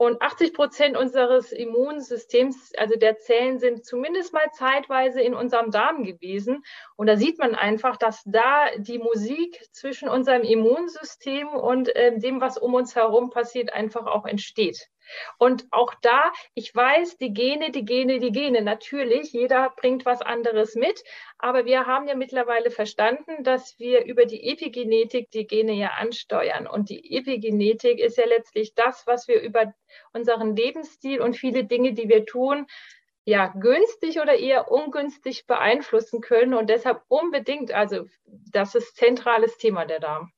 Und 0.00 0.22
80 0.22 0.54
Prozent 0.54 0.96
unseres 0.96 1.50
Immunsystems, 1.50 2.72
also 2.76 2.94
der 2.96 3.18
Zellen, 3.18 3.58
sind 3.58 3.84
zumindest 3.84 4.32
mal 4.32 4.48
zeitweise 4.52 5.20
in 5.20 5.34
unserem 5.34 5.72
Darm 5.72 6.04
gewesen. 6.04 6.62
Und 6.94 7.08
da 7.08 7.16
sieht 7.16 7.40
man 7.40 7.56
einfach, 7.56 7.96
dass 7.96 8.22
da 8.24 8.68
die 8.76 9.00
Musik 9.00 9.60
zwischen 9.72 10.08
unserem 10.08 10.42
Immunsystem 10.42 11.48
und 11.48 11.94
äh, 11.96 12.16
dem, 12.16 12.40
was 12.40 12.58
um 12.58 12.74
uns 12.74 12.94
herum 12.94 13.30
passiert, 13.30 13.72
einfach 13.72 14.06
auch 14.06 14.24
entsteht. 14.24 14.88
Und 15.38 15.66
auch 15.70 15.94
da, 16.02 16.32
ich 16.54 16.74
weiß, 16.74 17.16
die 17.18 17.32
Gene, 17.32 17.70
die 17.70 17.84
Gene, 17.84 18.18
die 18.18 18.32
Gene, 18.32 18.62
natürlich, 18.62 19.32
jeder 19.32 19.70
bringt 19.76 20.06
was 20.06 20.22
anderes 20.22 20.74
mit, 20.74 21.02
aber 21.38 21.64
wir 21.64 21.86
haben 21.86 22.08
ja 22.08 22.14
mittlerweile 22.14 22.70
verstanden, 22.70 23.44
dass 23.44 23.78
wir 23.78 24.04
über 24.04 24.26
die 24.26 24.50
Epigenetik 24.50 25.30
die 25.30 25.46
Gene 25.46 25.72
ja 25.72 25.92
ansteuern. 25.98 26.66
Und 26.66 26.90
die 26.90 27.16
Epigenetik 27.16 27.98
ist 27.98 28.18
ja 28.18 28.26
letztlich 28.26 28.74
das, 28.74 29.06
was 29.06 29.28
wir 29.28 29.40
über 29.40 29.72
unseren 30.12 30.56
Lebensstil 30.56 31.20
und 31.20 31.36
viele 31.36 31.64
Dinge, 31.64 31.92
die 31.92 32.08
wir 32.08 32.26
tun, 32.26 32.66
ja, 33.24 33.48
günstig 33.48 34.20
oder 34.20 34.38
eher 34.38 34.70
ungünstig 34.70 35.46
beeinflussen 35.46 36.22
können. 36.22 36.54
Und 36.54 36.70
deshalb 36.70 37.02
unbedingt, 37.08 37.72
also 37.72 38.06
das 38.24 38.74
ist 38.74 38.96
zentrales 38.96 39.58
Thema 39.58 39.84
der 39.84 40.00
Darm. 40.00 40.32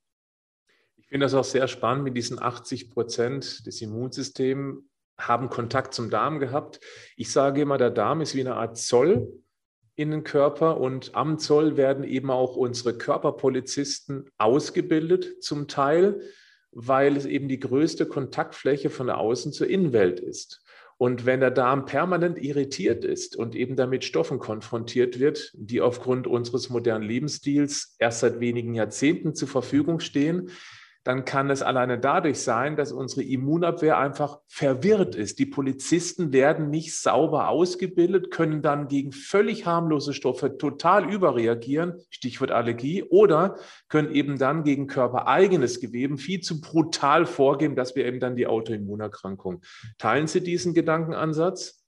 Ich 1.10 1.12
finde 1.12 1.26
das 1.26 1.34
auch 1.34 1.42
sehr 1.42 1.66
spannend 1.66 2.04
mit 2.04 2.16
diesen 2.16 2.40
80 2.40 2.88
Prozent 2.88 3.66
des 3.66 3.82
Immunsystems 3.82 4.84
haben 5.18 5.50
Kontakt 5.50 5.92
zum 5.92 6.08
Darm 6.08 6.38
gehabt. 6.38 6.78
Ich 7.16 7.32
sage 7.32 7.62
immer, 7.62 7.78
der 7.78 7.90
Darm 7.90 8.20
ist 8.20 8.36
wie 8.36 8.40
eine 8.42 8.54
Art 8.54 8.78
Zoll 8.78 9.26
in 9.96 10.12
den 10.12 10.22
Körper 10.22 10.80
und 10.80 11.16
am 11.16 11.40
Zoll 11.40 11.76
werden 11.76 12.04
eben 12.04 12.30
auch 12.30 12.54
unsere 12.54 12.96
Körperpolizisten 12.96 14.30
ausgebildet 14.38 15.42
zum 15.42 15.66
Teil, 15.66 16.20
weil 16.70 17.16
es 17.16 17.26
eben 17.26 17.48
die 17.48 17.58
größte 17.58 18.06
Kontaktfläche 18.06 18.88
von 18.88 19.08
der 19.08 19.18
Außen 19.18 19.52
zur 19.52 19.66
Innenwelt 19.66 20.20
ist. 20.20 20.62
Und 20.96 21.26
wenn 21.26 21.40
der 21.40 21.50
Darm 21.50 21.86
permanent 21.86 22.38
irritiert 22.38 23.04
ist 23.04 23.34
und 23.34 23.56
eben 23.56 23.74
damit 23.74 24.04
Stoffen 24.04 24.38
konfrontiert 24.38 25.18
wird, 25.18 25.50
die 25.54 25.80
aufgrund 25.80 26.28
unseres 26.28 26.70
modernen 26.70 27.04
Lebensstils 27.04 27.96
erst 27.98 28.20
seit 28.20 28.38
wenigen 28.38 28.74
Jahrzehnten 28.74 29.34
zur 29.34 29.48
Verfügung 29.48 29.98
stehen, 29.98 30.50
dann 31.10 31.24
kann 31.24 31.50
es 31.50 31.60
alleine 31.60 31.98
dadurch 31.98 32.38
sein, 32.38 32.76
dass 32.76 32.92
unsere 32.92 33.24
Immunabwehr 33.24 33.98
einfach 33.98 34.38
verwirrt 34.46 35.16
ist. 35.16 35.40
Die 35.40 35.46
Polizisten 35.46 36.32
werden 36.32 36.70
nicht 36.70 36.94
sauber 36.94 37.48
ausgebildet, 37.48 38.30
können 38.30 38.62
dann 38.62 38.86
gegen 38.86 39.10
völlig 39.10 39.66
harmlose 39.66 40.14
Stoffe 40.14 40.56
total 40.56 41.12
überreagieren, 41.12 41.94
Stichwort 42.10 42.52
Allergie, 42.52 43.02
oder 43.02 43.56
können 43.88 44.12
eben 44.12 44.38
dann 44.38 44.62
gegen 44.62 44.86
körpereigenes 44.86 45.80
Geweben 45.80 46.16
viel 46.16 46.42
zu 46.42 46.60
brutal 46.60 47.26
vorgehen, 47.26 47.74
dass 47.74 47.96
wir 47.96 48.06
eben 48.06 48.20
dann 48.20 48.36
die 48.36 48.46
Autoimmunerkrankung. 48.46 49.62
Teilen 49.98 50.28
Sie 50.28 50.40
diesen 50.40 50.74
Gedankenansatz? 50.74 51.79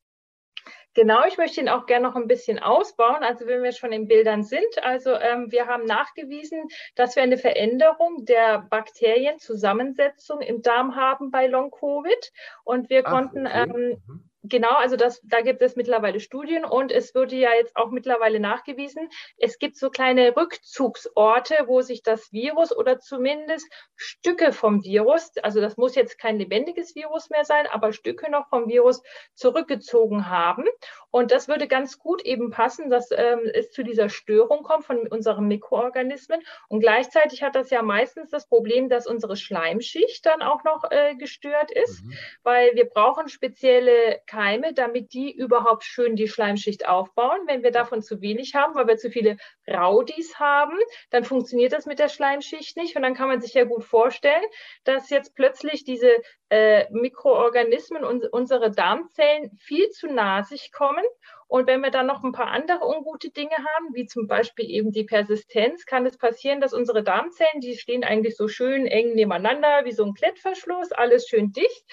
Genau, 0.95 1.25
ich 1.27 1.39
möchte 1.39 1.61
ihn 1.61 1.71
auch 1.71 1.87
gerne 1.87 2.07
noch 2.07 2.17
ein 2.17 2.29
bisschen 2.29 2.59
ausbauen. 2.59 3.23
Also 3.23 3.47
wenn 3.47 3.63
wir 3.63 3.73
schon 3.73 3.93
in 3.93 4.09
Bildern 4.09 4.45
sind, 4.45 4.83
also 4.83 5.15
ähm, 5.15 5.51
wir 5.51 5.67
haben 5.67 5.85
nachgewiesen, 5.85 6.69
dass 6.95 7.17
wir 7.17 7.23
eine 7.23 7.39
Veränderung 7.39 8.27
der 8.27 8.67
Bakterienzusammensetzung 8.69 10.43
im 10.43 10.61
Darm 10.61 10.95
haben 10.95 11.31
bei 11.31 11.47
Long-Covid. 11.47 12.33
Und 12.65 12.91
wir 12.91 13.07
Ach, 13.07 13.11
konnten 13.11 13.47
okay. 13.47 13.63
ähm, 13.63 14.01
mhm. 14.07 14.32
Genau, 14.45 14.75
also 14.75 14.97
das, 14.97 15.21
da 15.23 15.41
gibt 15.41 15.63
es 15.63 15.77
mittlerweile 15.77 16.19
Studien 16.19 16.65
und 16.65 16.91
es 16.91 17.15
wurde 17.15 17.37
ja 17.37 17.51
jetzt 17.55 17.77
auch 17.77 17.91
mittlerweile 17.91 18.41
nachgewiesen, 18.41 19.09
es 19.39 19.59
gibt 19.59 19.77
so 19.77 19.89
kleine 19.89 20.35
Rückzugsorte, 20.37 21.65
wo 21.67 21.81
sich 21.81 22.03
das 22.03 22.33
Virus 22.33 22.77
oder 22.77 22.99
zumindest 22.99 23.73
Stücke 23.95 24.53
vom 24.53 24.83
Virus, 24.83 25.31
also 25.43 25.61
das 25.61 25.77
muss 25.77 25.95
jetzt 25.95 26.19
kein 26.19 26.39
lebendiges 26.39 26.97
Virus 26.97 27.31
mehr 27.31 27.45
sein, 27.45 27.69
aber 27.69 27.93
Stücke 27.93 28.33
noch 28.33 28.49
vom 28.49 28.67
Virus 28.67 29.03
zurückgezogen 29.35 30.29
haben. 30.29 30.65
Und 31.13 31.31
das 31.31 31.47
würde 31.47 31.69
ganz 31.69 31.99
gut 31.99 32.23
eben 32.23 32.51
passen, 32.51 32.91
dass 32.91 33.11
ähm, 33.13 33.41
es 33.53 33.71
zu 33.71 33.85
dieser 33.85 34.09
Störung 34.09 34.63
kommt 34.63 34.87
von 34.87 35.07
unseren 35.07 35.47
Mikroorganismen. 35.47 36.41
Und 36.69 36.81
gleichzeitig 36.81 37.43
hat 37.43 37.55
das 37.55 37.71
ja 37.71 37.83
meistens 37.83 38.31
das 38.31 38.49
Problem, 38.49 38.89
dass 38.89 39.07
unsere 39.07 39.37
Schleimschicht 39.37 40.25
dann 40.25 40.43
auch 40.43 40.65
noch 40.65 40.91
äh, 40.91 41.15
gestört 41.15 41.71
ist, 41.71 42.03
mhm. 42.03 42.15
weil 42.43 42.75
wir 42.75 42.87
brauchen 42.87 43.29
spezielle 43.29 44.21
Keime, 44.33 44.73
damit 44.73 45.13
die 45.13 45.31
überhaupt 45.31 45.85
schön 45.85 46.17
die 46.17 46.27
Schleimschicht 46.27 46.89
aufbauen. 46.89 47.41
Wenn 47.47 47.63
wir 47.63 47.71
davon 47.71 48.01
zu 48.01 48.23
wenig 48.23 48.55
haben, 48.55 48.75
weil 48.75 48.87
wir 48.87 48.97
zu 48.97 49.11
viele 49.11 49.37
Raudis 49.69 50.39
haben, 50.39 50.79
dann 51.11 51.25
funktioniert 51.25 51.75
das 51.75 51.85
mit 51.85 51.99
der 51.99 52.09
Schleimschicht 52.09 52.79
nicht. 52.79 52.97
Und 52.97 53.03
dann 53.03 53.15
kann 53.15 53.29
man 53.29 53.43
sich 53.43 53.53
ja 53.53 53.65
gut 53.65 53.85
vorstellen, 53.85 54.43
dass 54.85 55.11
jetzt 55.11 55.35
plötzlich 55.35 55.85
diese 55.85 56.11
äh, 56.49 56.91
Mikroorganismen 56.91 58.05
und 58.05 58.25
unsere 58.33 58.71
Darmzellen 58.71 59.51
viel 59.59 59.91
zu 59.91 60.07
nah 60.07 60.43
sich 60.45 60.73
kommen. 60.73 61.05
Und 61.47 61.67
wenn 61.67 61.83
wir 61.83 61.91
dann 61.91 62.07
noch 62.07 62.25
ein 62.25 62.33
paar 62.33 62.47
andere 62.47 62.87
ungute 62.87 63.29
Dinge 63.29 63.57
haben, 63.57 63.93
wie 63.93 64.07
zum 64.07 64.27
Beispiel 64.27 64.71
eben 64.71 64.91
die 64.91 65.05
Persistenz, 65.05 65.85
kann 65.85 66.07
es 66.07 66.17
passieren, 66.17 66.63
dass 66.63 66.73
unsere 66.73 67.03
Darmzellen, 67.03 67.61
die 67.61 67.77
stehen 67.77 68.05
eigentlich 68.05 68.39
so 68.39 68.49
schön 68.49 68.87
eng 68.87 69.13
nebeneinander, 69.15 69.85
wie 69.85 69.93
so 69.93 70.05
ein 70.05 70.15
Klettverschluss, 70.15 70.93
alles 70.93 71.29
schön 71.29 71.53
dicht. 71.53 71.85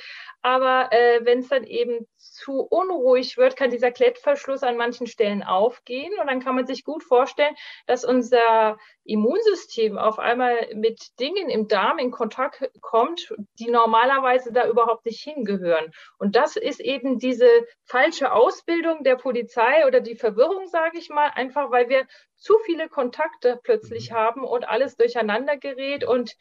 Aber 0.41 0.89
äh, 0.91 1.19
wenn 1.25 1.39
es 1.39 1.49
dann 1.49 1.65
eben 1.65 2.07
zu 2.17 2.61
unruhig 2.61 3.37
wird, 3.37 3.57
kann 3.57 3.71
dieser 3.71 3.91
Klettverschluss 3.91 4.63
an 4.63 4.77
manchen 4.77 5.05
Stellen 5.05 5.43
aufgehen. 5.43 6.13
Und 6.19 6.27
dann 6.27 6.39
kann 6.39 6.55
man 6.55 6.65
sich 6.65 6.85
gut 6.85 7.03
vorstellen, 7.03 7.55
dass 7.87 8.05
unser 8.05 8.77
Immunsystem 9.03 9.97
auf 9.97 10.17
einmal 10.17 10.73
mit 10.75 11.19
Dingen 11.19 11.49
im 11.49 11.67
Darm 11.67 11.97
in 11.97 12.11
Kontakt 12.11 12.71
kommt, 12.79 13.33
die 13.59 13.69
normalerweise 13.69 14.53
da 14.53 14.67
überhaupt 14.67 15.05
nicht 15.05 15.21
hingehören. 15.21 15.91
Und 16.17 16.35
das 16.35 16.55
ist 16.55 16.79
eben 16.79 17.19
diese 17.19 17.49
falsche 17.83 18.31
Ausbildung 18.31 19.03
der 19.03 19.15
Polizei 19.15 19.85
oder 19.87 19.99
die 19.99 20.15
Verwirrung, 20.15 20.67
sage 20.67 20.99
ich 20.99 21.09
mal, 21.09 21.31
einfach 21.35 21.69
weil 21.71 21.89
wir 21.89 22.07
zu 22.37 22.57
viele 22.65 22.87
Kontakte 22.87 23.59
plötzlich 23.63 24.11
mhm. 24.11 24.15
haben 24.15 24.43
und 24.43 24.67
alles 24.67 24.95
durcheinander 24.95 25.57
gerät 25.57 26.05
und 26.05 26.35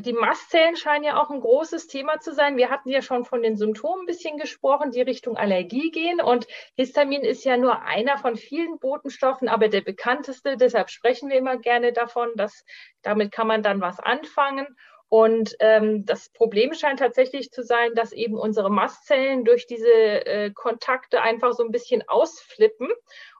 die 0.00 0.12
Mastzellen 0.12 0.76
scheinen 0.76 1.04
ja 1.04 1.20
auch 1.20 1.30
ein 1.30 1.40
großes 1.40 1.86
Thema 1.86 2.20
zu 2.20 2.32
sein. 2.32 2.56
Wir 2.56 2.70
hatten 2.70 2.88
ja 2.88 3.02
schon 3.02 3.24
von 3.24 3.42
den 3.42 3.56
Symptomen 3.56 4.02
ein 4.02 4.06
bisschen 4.06 4.38
gesprochen, 4.38 4.90
die 4.90 5.02
Richtung 5.02 5.36
Allergie 5.36 5.90
gehen. 5.90 6.20
Und 6.20 6.46
Histamin 6.76 7.22
ist 7.22 7.44
ja 7.44 7.56
nur 7.56 7.82
einer 7.82 8.18
von 8.18 8.36
vielen 8.36 8.78
Botenstoffen, 8.78 9.48
aber 9.48 9.68
der 9.68 9.82
bekannteste. 9.82 10.56
Deshalb 10.56 10.90
sprechen 10.90 11.30
wir 11.30 11.36
immer 11.36 11.56
gerne 11.56 11.92
davon, 11.92 12.30
dass 12.36 12.64
damit 13.02 13.32
kann 13.32 13.46
man 13.46 13.62
dann 13.62 13.80
was 13.80 14.00
anfangen. 14.00 14.66
Und 15.08 15.56
ähm, 15.58 16.04
das 16.06 16.28
Problem 16.28 16.72
scheint 16.72 17.00
tatsächlich 17.00 17.50
zu 17.50 17.64
sein, 17.64 17.94
dass 17.96 18.12
eben 18.12 18.36
unsere 18.36 18.70
Mastzellen 18.70 19.44
durch 19.44 19.66
diese 19.66 19.90
äh, 19.90 20.52
Kontakte 20.52 21.20
einfach 21.20 21.52
so 21.52 21.64
ein 21.64 21.72
bisschen 21.72 22.04
ausflippen 22.06 22.88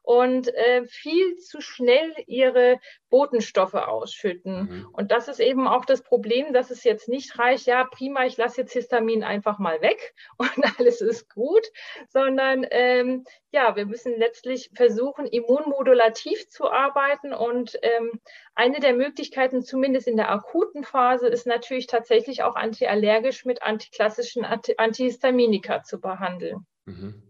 und 0.03 0.53
äh, 0.55 0.85
viel 0.87 1.37
zu 1.37 1.61
schnell 1.61 2.13
ihre 2.27 2.79
Botenstoffe 3.11 3.75
ausschütten. 3.75 4.63
Mhm. 4.63 4.89
Und 4.93 5.11
das 5.11 5.29
ist 5.29 5.41
eben 5.41 5.67
auch 5.67 5.85
das 5.85 6.03
Problem, 6.03 6.53
dass 6.53 6.71
es 6.71 6.85
jetzt 6.85 7.09
nicht 7.09 7.39
reicht, 7.39 7.67
ja, 7.67 7.85
prima, 7.85 8.25
ich 8.25 8.37
lasse 8.37 8.63
jetzt 8.63 8.73
Histamin 8.73 9.25
einfach 9.25 9.59
mal 9.59 9.81
weg 9.83 10.15
und 10.39 10.79
alles 10.79 11.01
ist 11.01 11.29
gut, 11.33 11.67
sondern 12.09 12.67
ähm, 12.71 13.25
ja, 13.53 13.75
wir 13.75 13.87
müssen 13.87 14.17
letztlich 14.17 14.71
versuchen, 14.75 15.27
immunmodulativ 15.27 16.49
zu 16.49 16.71
arbeiten. 16.71 17.33
Und 17.33 17.77
ähm, 17.83 18.21
eine 18.55 18.81
der 18.81 18.95
Möglichkeiten, 18.95 19.63
zumindest 19.63 20.07
in 20.07 20.17
der 20.17 20.31
akuten 20.31 20.85
Phase, 20.85 21.29
ist 21.29 21.47
natürlich 21.47 21.87
tatsächlich 21.87 22.43
auch 22.43 22.55
antiallergisch 22.55 23.45
mit 23.45 23.63
antiklassischen 23.63 24.45
Antihistaminika 24.45 25.83
zu 25.83 26.01
behandeln. 26.01 26.67
Mhm. 26.85 27.30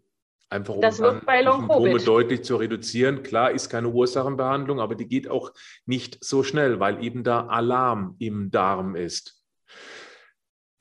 Einfach 0.50 0.74
um 0.74 0.80
das 0.80 0.98
wird 0.98 1.24
bei 1.24 1.44
Symptome 1.44 1.98
deutlich 2.00 2.42
zu 2.42 2.56
reduzieren. 2.56 3.22
Klar 3.22 3.52
ist 3.52 3.70
keine 3.70 3.88
Ursachenbehandlung, 3.88 4.80
aber 4.80 4.96
die 4.96 5.06
geht 5.06 5.28
auch 5.28 5.52
nicht 5.86 6.18
so 6.24 6.42
schnell, 6.42 6.80
weil 6.80 7.04
eben 7.04 7.22
da 7.22 7.46
Alarm 7.46 8.16
im 8.18 8.50
Darm 8.50 8.96
ist. 8.96 9.40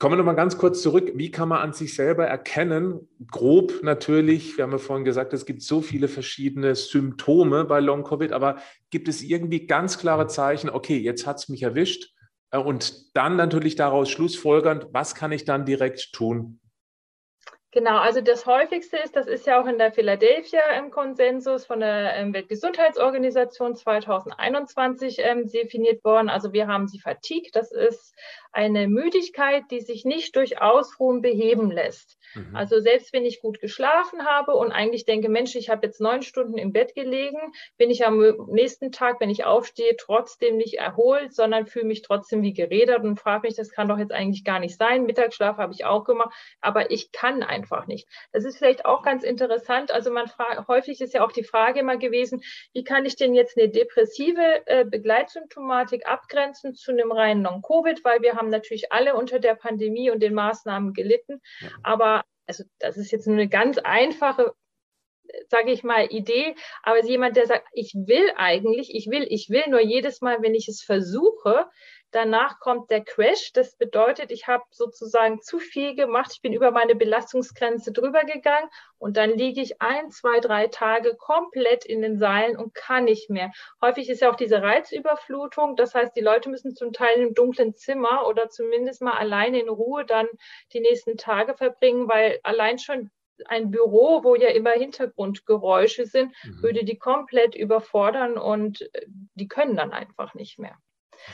Kommen 0.00 0.14
wir 0.14 0.16
nochmal 0.16 0.34
ganz 0.34 0.58
kurz 0.58 0.82
zurück. 0.82 1.12
Wie 1.14 1.30
kann 1.30 1.50
man 1.50 1.60
an 1.60 1.72
sich 1.72 1.94
selber 1.94 2.26
erkennen? 2.26 3.06
Grob 3.30 3.82
natürlich, 3.82 4.56
wir 4.56 4.64
haben 4.64 4.72
ja 4.72 4.78
vorhin 4.78 5.04
gesagt, 5.04 5.34
es 5.34 5.46
gibt 5.46 5.62
so 5.62 5.82
viele 5.82 6.08
verschiedene 6.08 6.74
Symptome 6.74 7.64
bei 7.64 7.80
Long-Covid, 7.80 8.32
aber 8.32 8.56
gibt 8.88 9.08
es 9.08 9.22
irgendwie 9.22 9.66
ganz 9.66 9.98
klare 9.98 10.26
Zeichen, 10.26 10.70
okay, 10.70 10.96
jetzt 10.96 11.26
hat 11.26 11.36
es 11.36 11.48
mich 11.48 11.62
erwischt 11.62 12.14
und 12.50 13.14
dann 13.14 13.36
natürlich 13.36 13.76
daraus 13.76 14.10
schlussfolgernd, 14.10 14.88
was 14.90 15.14
kann 15.14 15.32
ich 15.32 15.44
dann 15.44 15.64
direkt 15.64 16.12
tun? 16.12 16.60
Genau, 17.72 17.98
also 17.98 18.20
das 18.20 18.46
häufigste 18.46 18.96
ist, 18.96 19.14
das 19.14 19.28
ist 19.28 19.46
ja 19.46 19.62
auch 19.62 19.66
in 19.66 19.78
der 19.78 19.92
Philadelphia 19.92 20.60
im 20.76 20.90
Konsensus 20.90 21.66
von 21.66 21.78
der 21.78 22.16
ähm, 22.16 22.34
Weltgesundheitsorganisation 22.34 23.76
2021 23.76 25.20
ähm, 25.20 25.48
definiert 25.48 26.04
worden. 26.04 26.28
Also 26.28 26.52
wir 26.52 26.66
haben 26.66 26.88
die 26.88 26.98
Fatigue, 26.98 27.50
das 27.52 27.70
ist 27.70 28.16
eine 28.50 28.88
Müdigkeit, 28.88 29.62
die 29.70 29.80
sich 29.80 30.04
nicht 30.04 30.34
durch 30.34 30.60
Ausruhen 30.60 31.22
beheben 31.22 31.70
lässt. 31.70 32.18
Mhm. 32.34 32.56
Also 32.56 32.80
selbst 32.80 33.12
wenn 33.12 33.24
ich 33.24 33.40
gut 33.40 33.60
geschlafen 33.60 34.26
habe 34.26 34.54
und 34.54 34.72
eigentlich 34.72 35.04
denke, 35.04 35.28
Mensch, 35.28 35.54
ich 35.54 35.70
habe 35.70 35.86
jetzt 35.86 36.00
neun 36.00 36.22
Stunden 36.22 36.58
im 36.58 36.72
Bett 36.72 36.96
gelegen, 36.96 37.38
bin 37.78 37.90
ich 37.90 38.04
am 38.04 38.18
nächsten 38.48 38.90
Tag, 38.90 39.20
wenn 39.20 39.30
ich 39.30 39.44
aufstehe, 39.44 39.96
trotzdem 39.96 40.56
nicht 40.56 40.74
erholt, 40.74 41.32
sondern 41.32 41.66
fühle 41.66 41.86
mich 41.86 42.02
trotzdem 42.02 42.42
wie 42.42 42.52
gerädert 42.52 43.04
und 43.04 43.20
frage 43.20 43.46
mich, 43.46 43.54
das 43.54 43.70
kann 43.70 43.88
doch 43.88 43.98
jetzt 43.98 44.12
eigentlich 44.12 44.44
gar 44.44 44.58
nicht 44.58 44.76
sein. 44.76 45.06
Mittagsschlaf 45.06 45.56
habe 45.58 45.72
ich 45.72 45.84
auch 45.84 46.04
gemacht, 46.04 46.34
aber 46.60 46.90
ich 46.90 47.12
kann 47.12 47.44
einfach 47.44 47.59
nicht. 47.86 48.08
Das 48.32 48.44
ist 48.44 48.58
vielleicht 48.58 48.84
auch 48.84 49.02
ganz 49.02 49.24
interessant. 49.24 49.90
Also 49.90 50.10
man 50.10 50.28
fragt, 50.28 50.68
häufig 50.68 51.00
ist 51.00 51.14
ja 51.14 51.24
auch 51.24 51.32
die 51.32 51.44
Frage 51.44 51.80
immer 51.80 51.96
gewesen, 51.96 52.42
wie 52.72 52.84
kann 52.84 53.04
ich 53.04 53.16
denn 53.16 53.34
jetzt 53.34 53.58
eine 53.58 53.68
depressive 53.68 54.66
äh, 54.66 54.84
Begleitsymptomatik 54.84 56.06
abgrenzen 56.06 56.74
zu 56.74 56.92
einem 56.92 57.12
reinen 57.12 57.42
Non-Covid, 57.42 58.04
weil 58.04 58.22
wir 58.22 58.34
haben 58.34 58.50
natürlich 58.50 58.92
alle 58.92 59.14
unter 59.14 59.38
der 59.38 59.54
Pandemie 59.54 60.10
und 60.10 60.22
den 60.22 60.34
Maßnahmen 60.34 60.92
gelitten, 60.92 61.40
ja. 61.60 61.68
aber 61.82 62.24
also 62.46 62.64
das 62.80 62.96
ist 62.96 63.12
jetzt 63.12 63.28
nur 63.28 63.36
eine 63.36 63.48
ganz 63.48 63.78
einfache, 63.78 64.54
sage 65.48 65.70
ich 65.70 65.84
mal, 65.84 66.06
Idee, 66.10 66.56
aber 66.82 67.04
jemand, 67.04 67.36
der 67.36 67.46
sagt, 67.46 67.68
ich 67.72 67.94
will 67.94 68.32
eigentlich, 68.36 68.94
ich 68.94 69.08
will, 69.08 69.24
ich 69.28 69.48
will 69.50 69.64
nur 69.68 69.80
jedes 69.80 70.20
Mal, 70.20 70.42
wenn 70.42 70.54
ich 70.54 70.68
es 70.68 70.82
versuche, 70.82 71.66
Danach 72.12 72.58
kommt 72.58 72.90
der 72.90 73.04
Crash. 73.04 73.52
Das 73.52 73.76
bedeutet, 73.76 74.30
ich 74.30 74.48
habe 74.48 74.64
sozusagen 74.70 75.40
zu 75.42 75.58
viel 75.58 75.94
gemacht. 75.94 76.30
Ich 76.34 76.42
bin 76.42 76.52
über 76.52 76.70
meine 76.72 76.94
Belastungsgrenze 76.96 77.92
drüber 77.92 78.24
gegangen 78.24 78.68
und 78.98 79.16
dann 79.16 79.30
liege 79.30 79.60
ich 79.60 79.80
ein, 79.80 80.10
zwei, 80.10 80.40
drei 80.40 80.66
Tage 80.66 81.14
komplett 81.16 81.84
in 81.84 82.02
den 82.02 82.18
Seilen 82.18 82.56
und 82.56 82.74
kann 82.74 83.04
nicht 83.04 83.30
mehr. 83.30 83.52
Häufig 83.80 84.08
ist 84.10 84.22
ja 84.22 84.30
auch 84.30 84.36
diese 84.36 84.60
Reizüberflutung. 84.60 85.76
Das 85.76 85.94
heißt, 85.94 86.16
die 86.16 86.20
Leute 86.20 86.48
müssen 86.48 86.74
zum 86.74 86.92
Teil 86.92 87.18
im 87.18 87.34
dunklen 87.34 87.74
Zimmer 87.74 88.26
oder 88.26 88.48
zumindest 88.48 89.02
mal 89.02 89.16
alleine 89.16 89.60
in 89.60 89.68
Ruhe 89.68 90.04
dann 90.04 90.26
die 90.72 90.80
nächsten 90.80 91.16
Tage 91.16 91.54
verbringen, 91.54 92.08
weil 92.08 92.40
allein 92.42 92.78
schon 92.78 93.10
ein 93.46 93.70
Büro, 93.70 94.22
wo 94.24 94.34
ja 94.34 94.48
immer 94.48 94.72
Hintergrundgeräusche 94.72 96.06
sind, 96.06 96.32
mhm. 96.44 96.62
würde 96.62 96.84
die 96.84 96.98
komplett 96.98 97.54
überfordern 97.54 98.36
und 98.36 98.82
äh, 98.94 99.06
die 99.34 99.48
können 99.48 99.76
dann 99.76 99.92
einfach 99.92 100.34
nicht 100.34 100.58
mehr. 100.58 100.76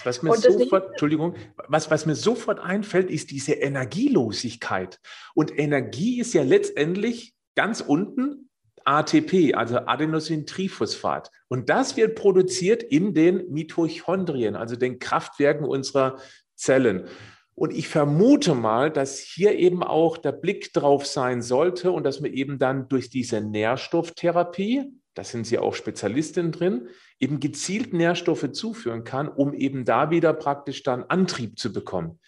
Was 0.05 0.23
mir 0.23 0.35
sofort, 0.35 0.91
Entschuldigung, 0.91 1.35
was, 1.69 1.91
was 1.91 2.07
mir 2.07 2.15
sofort 2.15 2.61
einfällt, 2.61 3.11
ist 3.11 3.31
diese 3.31 3.53
Energielosigkeit. 3.53 5.01
Und 5.35 5.57
Energie 5.59 6.21
ist 6.21 6.35
ja 6.35 6.43
letztendlich 6.43 7.35
ganz 7.55 7.81
unten 7.81 8.51
ATP, 8.85 9.55
also 9.55 9.79
Adenosintriphosphat. 9.79 11.31
Und 11.49 11.69
das 11.69 11.97
wird 11.97 12.15
produziert 12.15 12.83
in 12.83 13.15
den 13.15 13.51
Mitochondrien, 13.51 14.55
also 14.55 14.77
den 14.77 14.99
Kraftwerken 14.99 15.67
unserer 15.67 16.19
Zellen. 16.55 17.09
Und 17.57 17.73
ich 17.73 17.89
vermute 17.89 18.55
mal, 18.55 18.91
dass 18.91 19.19
hier 19.19 19.59
eben 19.59 19.83
auch 19.83 20.19
der 20.19 20.33
Blick 20.33 20.73
drauf 20.73 21.07
sein 21.07 21.43
sollte 21.43 21.91
und 21.91 22.05
dass 22.05 22.21
man 22.21 22.33
eben 22.33 22.59
dann 22.59 22.89
durch 22.89 23.11
diese 23.11 23.41
Nährstofftherapie, 23.41 24.93
da 25.17 25.25
sind 25.25 25.47
Sie 25.47 25.59
auch 25.59 25.75
Spezialistin 25.75 26.53
drin, 26.53 26.91
eben 27.19 27.41
gezielt 27.41 27.95
Nährstoffe 27.95 28.53
zuführen 28.53 29.03
kann, 29.03 29.29
um 29.29 29.55
eben 29.55 29.87
da 29.87 30.11
wieder 30.11 30.35
praktisch 30.35 30.83
dann 30.83 31.05
Antrieb 31.05 31.59
zu 31.59 31.73
bekommen. 31.73 32.21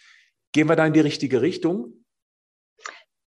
Gehen 0.52 0.68
wir 0.68 0.76
da 0.76 0.86
in 0.86 0.94
die 0.94 1.00
richtige 1.00 1.42
Richtung? 1.42 2.04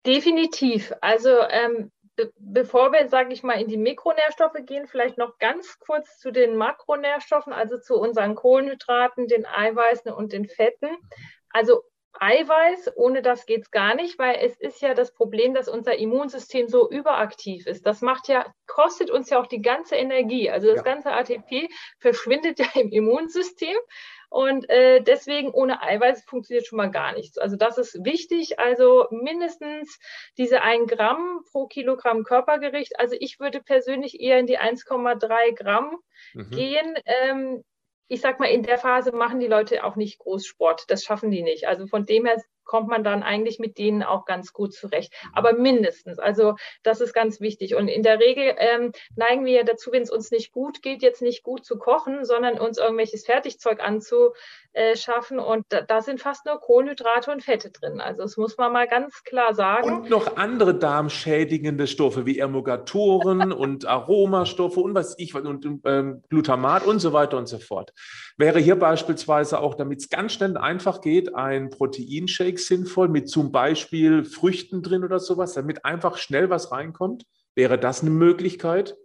Definitiv. 0.05 0.93
Also 0.99 1.29
ähm, 1.49 1.91
be 2.17 2.33
bevor 2.37 2.91
wir, 2.91 3.07
sage 3.07 3.31
ich 3.33 3.43
mal, 3.43 3.59
in 3.59 3.69
die 3.69 3.77
Mikronährstoffe 3.77 4.57
gehen, 4.65 4.87
vielleicht 4.87 5.17
noch 5.17 5.37
ganz 5.39 5.79
kurz 5.79 6.19
zu 6.19 6.31
den 6.31 6.57
Makronährstoffen, 6.57 7.53
also 7.53 7.79
zu 7.79 7.95
unseren 7.95 8.35
Kohlenhydraten, 8.35 9.27
den 9.27 9.45
Eiweißen 9.45 10.11
und 10.11 10.33
den 10.33 10.49
Fetten. 10.49 10.97
Also 11.49 11.83
Eiweiß, 12.19 12.93
ohne 12.95 13.21
das 13.21 13.45
geht 13.45 13.63
es 13.63 13.71
gar 13.71 13.95
nicht, 13.95 14.17
weil 14.19 14.37
es 14.41 14.59
ist 14.59 14.81
ja 14.81 14.93
das 14.93 15.13
Problem, 15.13 15.53
dass 15.53 15.67
unser 15.67 15.95
Immunsystem 15.95 16.67
so 16.67 16.89
überaktiv 16.89 17.67
ist. 17.67 17.85
Das 17.85 18.01
macht 18.01 18.27
ja, 18.27 18.45
kostet 18.67 19.09
uns 19.09 19.29
ja 19.29 19.39
auch 19.39 19.47
die 19.47 19.61
ganze 19.61 19.95
Energie. 19.95 20.49
Also 20.49 20.67
das 20.67 20.77
ja. 20.77 20.83
ganze 20.83 21.11
ATP 21.11 21.69
verschwindet 21.99 22.59
ja 22.59 22.67
im 22.75 22.91
Immunsystem. 22.91 23.75
Und 24.29 24.69
äh, 24.69 25.01
deswegen 25.01 25.51
ohne 25.51 25.81
Eiweiß 25.81 26.25
funktioniert 26.25 26.67
schon 26.67 26.77
mal 26.77 26.91
gar 26.91 27.13
nichts. 27.13 27.37
Also 27.37 27.55
das 27.55 27.77
ist 27.77 28.03
wichtig. 28.03 28.59
Also 28.59 29.07
mindestens 29.11 29.97
diese 30.37 30.61
1 30.61 30.91
Gramm 30.91 31.41
pro 31.51 31.67
Kilogramm 31.67 32.23
Körpergewicht. 32.23 32.99
Also 32.99 33.15
ich 33.19 33.39
würde 33.39 33.61
persönlich 33.61 34.19
eher 34.19 34.39
in 34.39 34.47
die 34.47 34.59
1,3 34.59 35.55
Gramm 35.55 35.97
mhm. 36.33 36.49
gehen. 36.49 36.95
Ähm, 37.05 37.63
ich 38.07 38.21
sag 38.21 38.39
mal, 38.39 38.47
in 38.47 38.63
der 38.63 38.77
Phase 38.77 39.11
machen 39.11 39.39
die 39.39 39.47
Leute 39.47 39.83
auch 39.83 39.95
nicht 39.95 40.19
Großsport. 40.19 40.85
Das 40.89 41.03
schaffen 41.03 41.31
die 41.31 41.43
nicht. 41.43 41.67
Also 41.67 41.87
von 41.87 42.05
dem 42.05 42.25
her 42.25 42.41
kommt 42.65 42.87
man 42.89 43.03
dann 43.03 43.23
eigentlich 43.23 43.59
mit 43.59 43.77
denen 43.77 44.03
auch 44.03 44.25
ganz 44.25 44.51
gut 44.53 44.73
zurecht. 44.73 45.13
Mhm. 45.23 45.29
Aber 45.33 45.53
mindestens, 45.53 46.19
also 46.19 46.55
das 46.83 47.01
ist 47.01 47.13
ganz 47.13 47.39
wichtig. 47.39 47.75
Und 47.75 47.87
in 47.87 48.03
der 48.03 48.19
Regel 48.19 48.55
ähm, 48.57 48.91
neigen 49.15 49.45
wir 49.45 49.53
ja 49.53 49.63
dazu, 49.63 49.91
wenn 49.91 50.03
es 50.03 50.11
uns 50.11 50.31
nicht 50.31 50.51
gut 50.51 50.81
geht, 50.81 51.01
jetzt 51.01 51.21
nicht 51.21 51.43
gut 51.43 51.65
zu 51.65 51.77
kochen, 51.77 52.25
sondern 52.25 52.59
uns 52.59 52.77
irgendwelches 52.77 53.25
Fertigzeug 53.25 53.79
anzuschaffen. 53.81 55.39
Und 55.39 55.65
da, 55.69 55.81
da 55.81 56.01
sind 56.01 56.19
fast 56.19 56.45
nur 56.45 56.59
Kohlenhydrate 56.59 57.31
und 57.31 57.43
Fette 57.43 57.71
drin. 57.71 58.01
Also 58.01 58.23
das 58.23 58.37
muss 58.37 58.57
man 58.57 58.73
mal 58.73 58.87
ganz 58.87 59.23
klar 59.23 59.53
sagen. 59.53 60.01
Und 60.01 60.09
noch 60.09 60.37
andere 60.37 60.75
darmschädigende 60.75 61.87
Stoffe 61.87 62.25
wie 62.25 62.39
Emulgatoren 62.39 63.51
und 63.51 63.85
Aromastoffe 63.85 64.77
und 64.77 64.95
was 64.95 65.17
ich 65.17 65.35
und 65.35 65.65
ähm, 65.85 66.23
Glutamat 66.29 66.85
und 66.85 66.99
so 66.99 67.13
weiter 67.13 67.37
und 67.37 67.47
so 67.47 67.59
fort. 67.59 67.93
Wäre 68.37 68.59
hier 68.59 68.77
beispielsweise 68.77 69.59
auch, 69.59 69.75
damit 69.75 69.99
es 69.99 70.09
ganz 70.09 70.33
schnell 70.33 70.57
einfach 70.57 71.01
geht, 71.01 71.35
ein 71.35 71.69
Proteinshake 71.69 72.54
Shakes 72.55 72.67
sinnvoll 72.67 73.09
mit 73.09 73.29
zum 73.29 73.51
Beispiel 73.51 74.23
Früchten 74.23 74.81
drin 74.81 75.03
oder 75.03 75.19
sowas, 75.19 75.53
damit 75.53 75.83
einfach 75.85 76.17
schnell 76.17 76.49
was 76.49 76.71
reinkommt? 76.71 77.23
Wäre 77.53 77.77
das 77.77 78.01
eine 78.01 78.11
Möglichkeit? 78.11 78.95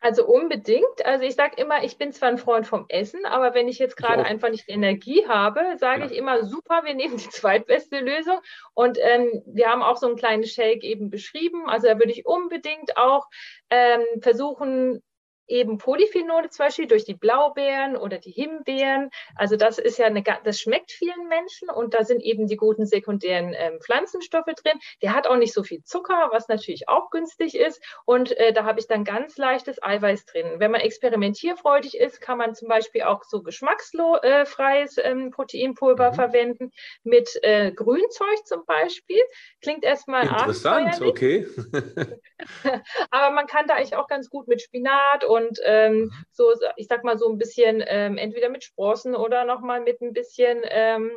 Also 0.00 0.26
unbedingt. 0.26 1.04
Also 1.04 1.24
ich 1.24 1.34
sage 1.34 1.60
immer, 1.60 1.82
ich 1.82 1.98
bin 1.98 2.12
zwar 2.12 2.28
ein 2.28 2.38
Freund 2.38 2.66
vom 2.68 2.86
Essen, 2.88 3.26
aber 3.26 3.52
wenn 3.54 3.66
ich 3.66 3.80
jetzt 3.80 3.96
gerade 3.96 4.24
einfach 4.24 4.48
nicht 4.48 4.68
Energie 4.68 5.26
habe, 5.26 5.60
sage 5.78 6.02
ja. 6.02 6.06
ich 6.06 6.16
immer, 6.16 6.44
super, 6.44 6.84
wir 6.84 6.94
nehmen 6.94 7.16
die 7.16 7.28
zweitbeste 7.30 7.98
Lösung. 7.98 8.38
Und 8.74 8.98
ähm, 9.00 9.42
wir 9.46 9.66
haben 9.66 9.82
auch 9.82 9.96
so 9.96 10.06
einen 10.06 10.16
kleinen 10.16 10.44
Shake 10.44 10.84
eben 10.84 11.10
beschrieben. 11.10 11.68
Also 11.68 11.88
da 11.88 11.98
würde 11.98 12.12
ich 12.12 12.26
unbedingt 12.26 12.96
auch 12.96 13.26
ähm, 13.70 14.02
versuchen, 14.22 15.02
eben 15.48 15.78
Polyphenole 15.78 16.50
zum 16.50 16.66
Beispiel 16.66 16.86
durch 16.86 17.04
die 17.04 17.14
Blaubeeren 17.14 17.96
oder 17.96 18.18
die 18.18 18.30
Himbeeren. 18.30 19.10
Also 19.34 19.56
das 19.56 19.78
ist 19.78 19.98
ja 19.98 20.06
eine, 20.06 20.22
das 20.44 20.60
schmeckt 20.60 20.92
vielen 20.92 21.28
Menschen 21.28 21.70
und 21.70 21.94
da 21.94 22.04
sind 22.04 22.22
eben 22.22 22.46
die 22.46 22.56
guten 22.56 22.86
sekundären 22.86 23.54
ähm, 23.56 23.80
Pflanzenstoffe 23.80 24.44
drin. 24.44 24.78
Der 25.02 25.14
hat 25.14 25.26
auch 25.26 25.36
nicht 25.36 25.52
so 25.52 25.62
viel 25.62 25.82
Zucker, 25.82 26.28
was 26.32 26.48
natürlich 26.48 26.88
auch 26.88 27.10
günstig 27.10 27.54
ist. 27.56 27.82
Und 28.04 28.36
äh, 28.36 28.52
da 28.52 28.64
habe 28.64 28.80
ich 28.80 28.86
dann 28.86 29.04
ganz 29.04 29.38
leichtes 29.38 29.82
Eiweiß 29.82 30.26
drin. 30.26 30.54
Wenn 30.58 30.70
man 30.70 30.80
experimentierfreudig 30.80 31.96
ist, 31.96 32.20
kann 32.20 32.38
man 32.38 32.54
zum 32.54 32.68
Beispiel 32.68 33.02
auch 33.02 33.24
so 33.24 33.42
geschmacksfreies 33.42 34.98
äh, 34.98 35.10
ähm, 35.10 35.30
Proteinpulver 35.30 36.10
mhm. 36.10 36.14
verwenden 36.14 36.72
mit 37.02 37.38
äh, 37.42 37.72
Grünzeug 37.72 38.44
zum 38.44 38.64
Beispiel. 38.66 39.20
Klingt 39.62 39.84
erstmal 39.84 40.26
interessant, 40.26 41.00
okay. 41.00 41.46
Aber 43.10 43.34
man 43.34 43.46
kann 43.46 43.66
da 43.66 43.74
eigentlich 43.74 43.96
auch 43.96 44.06
ganz 44.06 44.28
gut 44.30 44.48
mit 44.48 44.62
Spinat 44.62 45.24
und 45.24 45.37
und 45.38 45.58
ähm, 45.64 46.10
so, 46.32 46.52
ich 46.76 46.86
sag 46.88 47.04
mal 47.04 47.18
so 47.18 47.28
ein 47.28 47.38
bisschen 47.38 47.82
ähm, 47.86 48.18
entweder 48.18 48.48
mit 48.48 48.64
Sprossen 48.64 49.14
oder 49.16 49.44
nochmal 49.44 49.80
mit 49.80 50.00
ein 50.00 50.12
bisschen 50.12 50.60
ähm, 50.64 51.12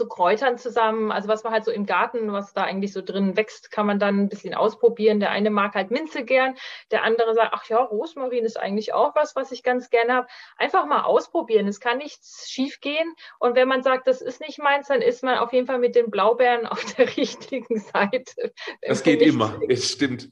so 0.00 0.08
Kräutern 0.08 0.56
zusammen, 0.56 1.12
also 1.12 1.28
was 1.28 1.44
man 1.44 1.52
halt 1.52 1.64
so 1.64 1.70
im 1.70 1.84
Garten, 1.84 2.32
was 2.32 2.54
da 2.54 2.64
eigentlich 2.64 2.92
so 2.92 3.02
drin 3.02 3.36
wächst, 3.36 3.70
kann 3.70 3.86
man 3.86 3.98
dann 3.98 4.18
ein 4.18 4.28
bisschen 4.30 4.54
ausprobieren. 4.54 5.20
Der 5.20 5.30
eine 5.30 5.50
mag 5.50 5.74
halt 5.74 5.90
Minze 5.90 6.24
gern, 6.24 6.54
der 6.90 7.04
andere 7.04 7.34
sagt, 7.34 7.50
ach 7.52 7.66
ja, 7.66 7.78
Rosmarin 7.78 8.44
ist 8.44 8.58
eigentlich 8.58 8.94
auch 8.94 9.14
was, 9.14 9.36
was 9.36 9.52
ich 9.52 9.62
ganz 9.62 9.90
gerne 9.90 10.14
habe. 10.14 10.26
Einfach 10.56 10.86
mal 10.86 11.02
ausprobieren, 11.02 11.68
es 11.68 11.80
kann 11.80 11.98
nichts 11.98 12.50
schief 12.50 12.80
gehen. 12.80 13.14
Und 13.38 13.54
wenn 13.56 13.68
man 13.68 13.82
sagt, 13.82 14.06
das 14.06 14.22
ist 14.22 14.40
nicht 14.40 14.58
meins, 14.58 14.88
dann 14.88 15.02
ist 15.02 15.22
man 15.22 15.38
auf 15.38 15.52
jeden 15.52 15.66
Fall 15.66 15.78
mit 15.78 15.94
den 15.94 16.10
Blaubeeren 16.10 16.66
auf 16.66 16.82
der 16.94 17.14
richtigen 17.16 17.78
Seite. 17.78 18.52
Das 18.80 19.02
geht 19.02 19.20
immer, 19.20 19.60
es 19.68 19.92
stimmt. 19.92 20.30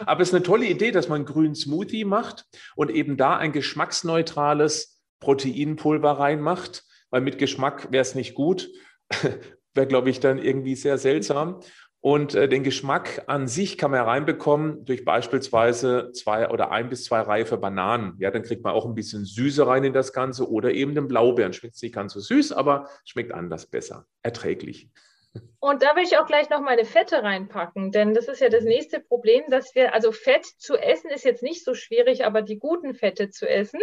Aber 0.00 0.20
es 0.20 0.28
ist 0.28 0.34
eine 0.34 0.44
tolle 0.44 0.66
Idee, 0.66 0.90
dass 0.90 1.08
man 1.08 1.16
einen 1.16 1.24
grünen 1.24 1.54
Smoothie 1.54 2.04
macht 2.04 2.44
und 2.76 2.90
eben 2.90 3.16
da 3.16 3.38
ein 3.38 3.52
geschmacksneutrales 3.52 5.00
Proteinpulver 5.20 6.12
reinmacht 6.12 6.84
weil 7.10 7.20
mit 7.20 7.38
Geschmack 7.38 7.92
wäre 7.92 8.02
es 8.02 8.14
nicht 8.14 8.34
gut. 8.34 8.70
wäre, 9.74 9.86
glaube 9.86 10.10
ich, 10.10 10.20
dann 10.20 10.38
irgendwie 10.38 10.74
sehr 10.74 10.98
seltsam. 10.98 11.60
Und 12.02 12.34
äh, 12.34 12.48
den 12.48 12.62
Geschmack 12.62 13.24
an 13.26 13.46
sich 13.46 13.76
kann 13.76 13.90
man 13.90 14.00
reinbekommen 14.00 14.86
durch 14.86 15.04
beispielsweise 15.04 16.12
zwei 16.12 16.48
oder 16.48 16.70
ein 16.70 16.88
bis 16.88 17.04
zwei 17.04 17.20
reife 17.20 17.58
Bananen. 17.58 18.14
Ja, 18.18 18.30
dann 18.30 18.42
kriegt 18.42 18.64
man 18.64 18.72
auch 18.72 18.86
ein 18.86 18.94
bisschen 18.94 19.26
Süße 19.26 19.66
rein 19.66 19.84
in 19.84 19.92
das 19.92 20.14
Ganze 20.14 20.50
oder 20.50 20.72
eben 20.72 20.94
den 20.94 21.08
Blaubeeren. 21.08 21.52
Schmeckt 21.52 21.80
nicht 21.82 21.94
ganz 21.94 22.14
so 22.14 22.20
süß, 22.20 22.52
aber 22.52 22.88
schmeckt 23.04 23.32
anders 23.32 23.66
besser, 23.66 24.06
erträglich. 24.22 24.88
Und 25.62 25.82
da 25.82 25.94
will 25.94 26.04
ich 26.04 26.16
auch 26.16 26.26
gleich 26.26 26.48
noch 26.48 26.60
meine 26.60 26.86
Fette 26.86 27.22
reinpacken, 27.22 27.92
denn 27.92 28.14
das 28.14 28.28
ist 28.28 28.40
ja 28.40 28.48
das 28.48 28.64
nächste 28.64 28.98
Problem, 28.98 29.44
dass 29.50 29.74
wir, 29.74 29.92
also 29.92 30.10
Fett 30.10 30.46
zu 30.46 30.74
essen 30.78 31.10
ist 31.10 31.24
jetzt 31.24 31.42
nicht 31.42 31.64
so 31.64 31.74
schwierig, 31.74 32.24
aber 32.24 32.40
die 32.40 32.58
guten 32.58 32.94
Fette 32.94 33.28
zu 33.28 33.46
essen. 33.46 33.80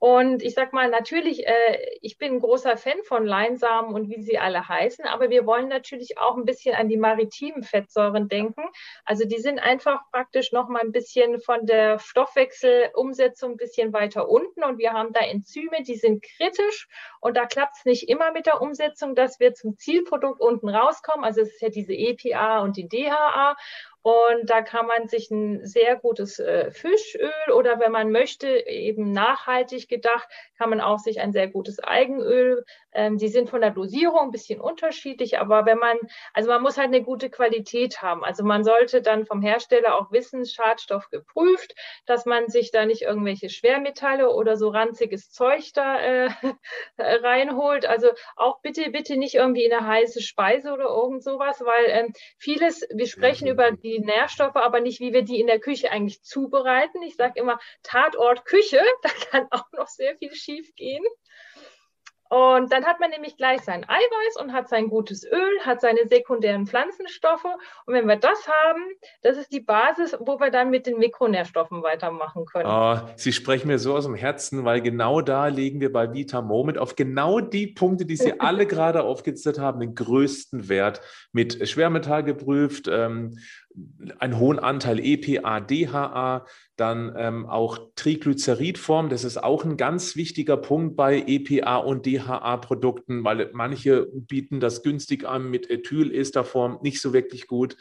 Und 0.00 0.42
ich 0.42 0.54
sag 0.54 0.72
mal, 0.72 0.90
natürlich, 0.90 1.46
äh, 1.46 1.78
ich 2.00 2.18
bin 2.18 2.32
ein 2.32 2.40
großer 2.40 2.76
Fan 2.76 3.04
von 3.04 3.24
Leinsamen 3.24 3.94
und 3.94 4.10
wie 4.10 4.20
sie 4.20 4.36
alle 4.36 4.68
heißen, 4.68 5.04
aber 5.04 5.30
wir 5.30 5.46
wollen 5.46 5.68
natürlich 5.68 6.18
auch 6.18 6.36
ein 6.36 6.44
bisschen 6.44 6.74
an 6.74 6.88
die 6.88 6.96
maritimen 6.96 7.62
Fettsäuren 7.62 8.26
denken. 8.28 8.64
Also 9.04 9.24
die 9.24 9.38
sind 9.38 9.60
einfach 9.60 10.00
praktisch 10.10 10.50
noch 10.50 10.68
mal 10.68 10.80
ein 10.80 10.90
bisschen 10.90 11.38
von 11.38 11.66
der 11.66 12.00
Stoffwechselumsetzung 12.00 13.52
ein 13.52 13.56
bisschen 13.58 13.92
weiter 13.92 14.28
unten 14.28 14.64
und 14.64 14.78
wir 14.78 14.92
haben 14.92 15.12
da 15.12 15.20
Enzyme, 15.20 15.84
die 15.86 15.94
sind 15.94 16.24
kritisch 16.24 16.88
und 17.20 17.36
da 17.36 17.46
klappt 17.46 17.76
es 17.78 17.84
nicht 17.84 18.08
immer 18.08 18.32
mit 18.32 18.46
der 18.46 18.60
Umsetzung, 18.60 19.14
dass 19.14 19.38
wir 19.38 19.54
zum 19.54 19.76
Zielprodukt 19.78 20.40
unten 20.40 20.68
rauskommen. 20.68 21.11
Also 21.20 21.42
es 21.42 21.50
ist 21.54 21.62
ja 21.62 21.68
diese 21.68 21.92
EPA 21.92 22.60
und 22.60 22.76
die 22.76 22.88
DHA 22.88 23.56
und 24.02 24.50
da 24.50 24.62
kann 24.62 24.86
man 24.86 25.06
sich 25.06 25.30
ein 25.30 25.64
sehr 25.64 25.94
gutes 25.94 26.40
äh, 26.40 26.72
Fischöl 26.72 27.30
oder 27.54 27.78
wenn 27.78 27.92
man 27.92 28.10
möchte, 28.10 28.48
eben 28.66 29.12
nachhaltig 29.12 29.88
gedacht, 29.88 30.28
kann 30.58 30.70
man 30.70 30.80
auch 30.80 30.98
sich 30.98 31.20
ein 31.20 31.32
sehr 31.32 31.46
gutes 31.46 31.78
Eigenöl. 31.78 32.64
Ähm, 32.92 33.16
die 33.16 33.28
sind 33.28 33.48
von 33.48 33.60
der 33.60 33.70
Dosierung 33.70 34.26
ein 34.26 34.30
bisschen 34.32 34.60
unterschiedlich, 34.60 35.38
aber 35.38 35.66
wenn 35.66 35.78
man, 35.78 35.96
also 36.34 36.50
man 36.50 36.62
muss 36.62 36.78
halt 36.78 36.88
eine 36.88 37.02
gute 37.02 37.30
Qualität 37.30 38.02
haben. 38.02 38.24
Also 38.24 38.42
man 38.42 38.64
sollte 38.64 39.02
dann 39.02 39.24
vom 39.24 39.40
Hersteller 39.40 39.94
auch 39.94 40.10
wissen, 40.10 40.44
Schadstoff 40.46 41.08
geprüft, 41.10 41.74
dass 42.04 42.26
man 42.26 42.48
sich 42.48 42.72
da 42.72 42.84
nicht 42.84 43.02
irgendwelche 43.02 43.50
Schwermetalle 43.50 44.30
oder 44.30 44.56
so 44.56 44.68
ranziges 44.68 45.30
Zeug 45.30 45.72
da 45.74 46.00
äh, 46.00 46.30
reinholt. 46.98 47.86
Also 47.86 48.08
auch 48.34 48.60
bitte, 48.62 48.90
bitte 48.90 49.16
nicht 49.16 49.34
irgendwie 49.34 49.64
in 49.64 49.72
eine 49.72 49.86
heiße 49.86 50.22
Speise 50.22 50.72
oder 50.72 50.86
irgend 50.86 51.22
sowas, 51.22 51.62
weil 51.64 51.84
ähm, 51.86 52.12
vieles, 52.36 52.84
wir 52.92 53.06
sprechen 53.06 53.46
über 53.46 53.70
die 53.70 53.91
die 53.92 54.00
Nährstoffe, 54.00 54.56
aber 54.56 54.80
nicht, 54.80 55.00
wie 55.00 55.12
wir 55.12 55.22
die 55.22 55.40
in 55.40 55.46
der 55.46 55.60
Küche 55.60 55.90
eigentlich 55.90 56.22
zubereiten. 56.22 57.02
Ich 57.02 57.16
sage 57.16 57.38
immer 57.40 57.58
Tatort 57.82 58.44
Küche, 58.44 58.80
da 59.02 59.10
kann 59.30 59.46
auch 59.50 59.70
noch 59.72 59.88
sehr 59.88 60.16
viel 60.16 60.34
schief 60.34 60.74
gehen. 60.74 61.04
Und 62.32 62.72
dann 62.72 62.86
hat 62.86 62.98
man 62.98 63.10
nämlich 63.10 63.36
gleich 63.36 63.60
sein 63.60 63.84
Eiweiß 63.86 64.40
und 64.40 64.54
hat 64.54 64.70
sein 64.70 64.88
gutes 64.88 65.22
Öl, 65.22 65.60
hat 65.66 65.82
seine 65.82 66.08
sekundären 66.08 66.66
Pflanzenstoffe. 66.66 67.44
Und 67.84 67.92
wenn 67.92 68.08
wir 68.08 68.16
das 68.16 68.48
haben, 68.48 68.80
das 69.20 69.36
ist 69.36 69.52
die 69.52 69.60
Basis, 69.60 70.16
wo 70.18 70.40
wir 70.40 70.50
dann 70.50 70.70
mit 70.70 70.86
den 70.86 70.96
Mikronährstoffen 70.96 71.82
weitermachen 71.82 72.46
können. 72.46 72.70
Oh, 72.70 72.96
Sie 73.16 73.34
sprechen 73.34 73.68
mir 73.68 73.78
so 73.78 73.94
aus 73.94 74.06
dem 74.06 74.14
Herzen, 74.14 74.64
weil 74.64 74.80
genau 74.80 75.20
da 75.20 75.48
legen 75.48 75.82
wir 75.82 75.92
bei 75.92 76.14
Vita 76.14 76.40
Moment 76.40 76.78
auf 76.78 76.96
genau 76.96 77.40
die 77.40 77.66
Punkte, 77.66 78.06
die 78.06 78.16
Sie 78.16 78.32
alle 78.40 78.64
gerade 78.64 79.02
aufgezählt 79.02 79.58
haben, 79.58 79.80
den 79.80 79.94
größten 79.94 80.70
Wert 80.70 81.02
mit 81.32 81.68
Schwermetall 81.68 82.24
geprüft, 82.24 82.88
ähm, 82.90 83.36
einen 84.18 84.38
hohen 84.38 84.58
Anteil 84.58 84.98
EPA, 85.00 85.60
DHA, 85.60 86.46
dann 86.76 87.14
ähm, 87.16 87.46
auch 87.46 87.78
Triglyceridform. 87.96 89.08
Das 89.08 89.24
ist 89.24 89.42
auch 89.42 89.64
ein 89.64 89.76
ganz 89.76 90.16
wichtiger 90.16 90.56
Punkt 90.56 90.96
bei 90.96 91.24
EPA 91.26 91.76
und 91.76 92.06
DHA-Produkten, 92.06 93.24
weil 93.24 93.50
manche 93.52 94.06
bieten 94.12 94.60
das 94.60 94.82
günstig 94.82 95.26
an 95.26 95.50
mit 95.50 95.70
Ethylesterform, 95.70 96.78
nicht 96.82 97.00
so 97.00 97.12
wirklich 97.12 97.46
gut. 97.46 97.76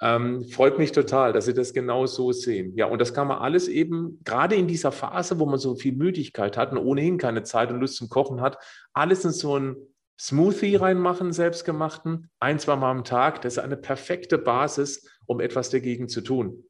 Ähm, 0.00 0.44
freut 0.48 0.78
mich 0.78 0.90
total, 0.90 1.32
dass 1.32 1.44
Sie 1.46 1.54
das 1.54 1.72
genau 1.72 2.06
so 2.06 2.32
sehen. 2.32 2.74
Ja, 2.76 2.86
und 2.86 3.00
das 3.00 3.14
kann 3.14 3.28
man 3.28 3.38
alles 3.38 3.68
eben, 3.68 4.18
gerade 4.24 4.56
in 4.56 4.66
dieser 4.66 4.90
Phase, 4.90 5.38
wo 5.38 5.46
man 5.46 5.60
so 5.60 5.76
viel 5.76 5.94
Müdigkeit 5.94 6.56
hat 6.56 6.72
und 6.72 6.78
ohnehin 6.78 7.18
keine 7.18 7.44
Zeit 7.44 7.70
und 7.70 7.80
Lust 7.80 7.96
zum 7.96 8.08
Kochen 8.08 8.40
hat, 8.40 8.58
alles 8.92 9.24
in 9.24 9.30
so 9.30 9.56
ein 9.56 9.76
Smoothie 10.18 10.76
reinmachen, 10.76 11.32
selbstgemachten, 11.32 12.30
ein, 12.40 12.58
zwei 12.58 12.76
Mal 12.76 12.90
am 12.90 13.04
Tag. 13.04 13.42
Das 13.42 13.54
ist 13.54 13.58
eine 13.58 13.76
perfekte 13.76 14.38
Basis, 14.38 15.08
um 15.26 15.40
etwas 15.40 15.70
dagegen 15.70 16.08
zu 16.08 16.20
tun. 16.20 16.64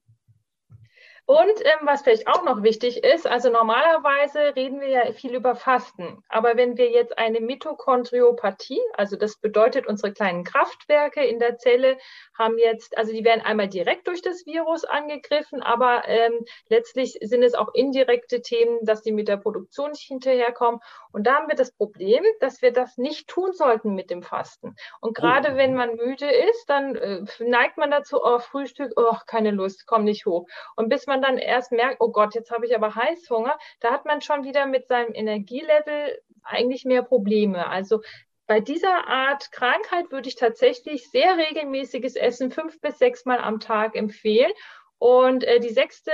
Und 1.33 1.65
ähm, 1.65 1.87
was 1.87 2.03
vielleicht 2.03 2.27
auch 2.27 2.45
noch 2.45 2.63
wichtig 2.63 3.03
ist, 3.03 3.27
also 3.27 3.49
normalerweise 3.49 4.55
reden 4.55 4.83
wir 4.83 4.89
ja 4.89 5.13
viel 5.13 5.35
über 5.35 5.57
Fasten, 5.57 6.23
aber 6.29 6.59
wenn 6.59 6.77
wir 6.77 6.91
jetzt 6.91 7.17
eine 7.17 7.41
Mitochondriopathie, 7.41 8.83
also 8.93 9.17
das 9.17 9.39
bedeutet, 9.39 9.87
unsere 9.87 10.13
kleinen 10.13 10.45
Kraftwerke 10.45 11.25
in 11.25 11.39
der 11.39 11.57
Zelle 11.57 11.97
haben 12.39 12.59
jetzt, 12.59 12.99
also 12.99 13.13
die 13.13 13.25
werden 13.25 13.41
einmal 13.41 13.69
direkt 13.69 14.09
durch 14.09 14.21
das 14.21 14.45
Virus 14.45 14.85
angegriffen, 14.85 15.63
aber 15.63 16.03
ähm, 16.07 16.45
letztlich 16.69 17.17
sind 17.23 17.43
es 17.43 17.55
auch 17.55 17.73
indirekte 17.73 18.43
Themen, 18.43 18.81
dass 18.83 19.01
die 19.01 19.13
mit 19.13 19.27
der 19.27 19.39
Produktion 19.39 19.93
nicht 19.93 20.03
hinterherkommen. 20.03 20.83
Und 21.13 21.27
da 21.27 21.37
haben 21.37 21.49
wir 21.49 21.57
das 21.57 21.73
Problem, 21.73 22.25
dass 22.41 22.61
wir 22.61 22.75
das 22.75 22.99
nicht 22.99 23.29
tun 23.29 23.53
sollten 23.55 23.95
mit 23.95 24.11
dem 24.11 24.23
Fasten. 24.23 24.77
Und 25.01 25.17
gerade 25.17 25.53
oh. 25.55 25.57
wenn 25.57 25.75
man 25.75 25.97
müde 25.97 26.31
ist, 26.31 26.69
dann 26.69 26.95
äh, 26.97 27.25
neigt 27.39 27.79
man 27.79 27.91
dazu, 27.91 28.23
oh, 28.23 28.39
Frühstück, 28.39 28.93
oh, 28.97 29.17
keine 29.27 29.51
Lust, 29.51 29.87
komm 29.87 30.05
nicht 30.05 30.27
hoch. 30.27 30.47
Und 30.77 30.91
bis 30.91 31.07
man 31.07 31.22
dann 31.23 31.39
erst 31.39 31.73
merkt, 31.73 31.97
oh 32.01 32.11
Gott, 32.11 32.35
jetzt 32.35 32.51
habe 32.51 32.67
ich 32.67 32.75
aber 32.75 32.95
Heißhunger, 32.95 33.59
da 33.81 33.93
hat 33.93 34.05
man 34.05 34.21
schon 34.21 34.45
wieder 34.45 34.67
mit 34.67 34.89
seinem 34.89 35.15
Energielevel 35.15 36.21
eigentlich 36.43 36.85
mehr 36.85 37.03
Probleme. 37.03 37.69
Also 37.69 38.01
bei 38.47 38.61
dieser 38.61 39.09
Art 39.09 39.53
Krankheit 39.53 40.11
würde 40.11 40.29
ich 40.29 40.35
tatsächlich 40.35 41.09
sehr 41.11 41.37
regelmäßiges 41.37 42.17
Essen 42.17 42.51
fünf 42.51 42.81
bis 42.81 42.99
sechs 42.99 43.25
Mal 43.25 43.39
am 43.39 43.61
Tag 43.61 43.97
empfehlen. 43.97 44.53
Und 44.99 45.43
äh, 45.43 45.59
die 45.59 45.71
sechste 45.73 46.13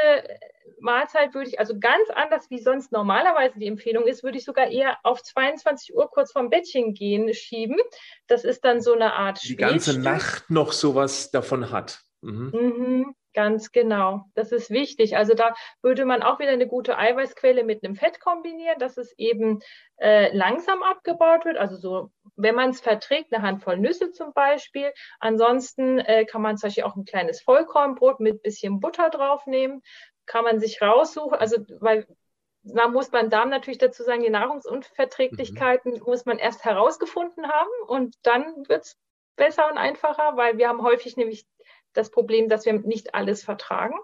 Mahlzeit 0.80 1.34
würde 1.34 1.50
ich, 1.50 1.58
also 1.58 1.78
ganz 1.78 2.08
anders 2.14 2.48
wie 2.48 2.58
sonst 2.58 2.92
normalerweise 2.92 3.58
die 3.58 3.66
Empfehlung 3.66 4.06
ist, 4.06 4.22
würde 4.22 4.38
ich 4.38 4.44
sogar 4.44 4.68
eher 4.68 4.96
auf 5.02 5.22
22 5.22 5.94
Uhr 5.94 6.08
kurz 6.10 6.32
vorm 6.32 6.48
Bettchen 6.48 6.94
gehen 6.94 7.32
schieben. 7.34 7.76
Das 8.28 8.44
ist 8.44 8.64
dann 8.64 8.80
so 8.80 8.94
eine 8.94 9.14
Art 9.14 9.42
Die 9.42 9.56
ganze 9.56 9.98
Nacht 9.98 10.48
noch 10.48 10.72
sowas 10.72 11.30
davon 11.30 11.70
hat. 11.70 12.00
Mhm. 12.22 12.50
Mhm, 12.52 13.14
ganz 13.38 13.70
genau. 13.70 14.24
Das 14.34 14.50
ist 14.50 14.68
wichtig. 14.68 15.16
Also 15.16 15.32
da 15.32 15.54
würde 15.80 16.04
man 16.04 16.24
auch 16.24 16.40
wieder 16.40 16.50
eine 16.50 16.66
gute 16.66 16.98
Eiweißquelle 16.98 17.62
mit 17.62 17.84
einem 17.84 17.94
Fett 17.94 18.18
kombinieren, 18.18 18.80
dass 18.80 18.96
es 18.96 19.16
eben 19.16 19.60
äh, 19.98 20.36
langsam 20.36 20.82
abgebaut 20.82 21.44
wird. 21.44 21.56
Also 21.56 21.76
so, 21.76 22.10
wenn 22.34 22.56
man 22.56 22.70
es 22.70 22.80
verträgt, 22.80 23.32
eine 23.32 23.46
Handvoll 23.46 23.76
Nüsse 23.76 24.10
zum 24.10 24.32
Beispiel. 24.32 24.92
Ansonsten 25.20 26.00
äh, 26.00 26.24
kann 26.24 26.42
man 26.42 26.56
zum 26.56 26.66
Beispiel 26.66 26.82
auch 26.82 26.96
ein 26.96 27.04
kleines 27.04 27.40
Vollkornbrot 27.40 28.18
mit 28.18 28.42
bisschen 28.42 28.80
Butter 28.80 29.08
draufnehmen. 29.08 29.82
Kann 30.26 30.42
man 30.42 30.58
sich 30.58 30.82
raussuchen. 30.82 31.38
Also 31.38 31.58
weil 31.78 32.08
da 32.64 32.88
muss 32.88 33.10
beim 33.10 33.30
Darm 33.30 33.50
natürlich 33.50 33.78
dazu 33.78 34.02
sagen, 34.02 34.24
die 34.24 34.30
Nahrungsunverträglichkeiten 34.30 35.92
mhm. 35.92 36.02
muss 36.06 36.26
man 36.26 36.40
erst 36.40 36.64
herausgefunden 36.64 37.46
haben 37.46 37.70
und 37.86 38.16
dann 38.24 38.68
wird 38.68 38.82
es 38.82 38.96
besser 39.36 39.70
und 39.70 39.78
einfacher, 39.78 40.36
weil 40.36 40.58
wir 40.58 40.68
haben 40.68 40.82
häufig 40.82 41.16
nämlich 41.16 41.46
das 41.92 42.10
Problem, 42.10 42.48
dass 42.48 42.64
wir 42.64 42.72
nicht 42.74 43.14
alles 43.14 43.42
vertragen. 43.42 43.94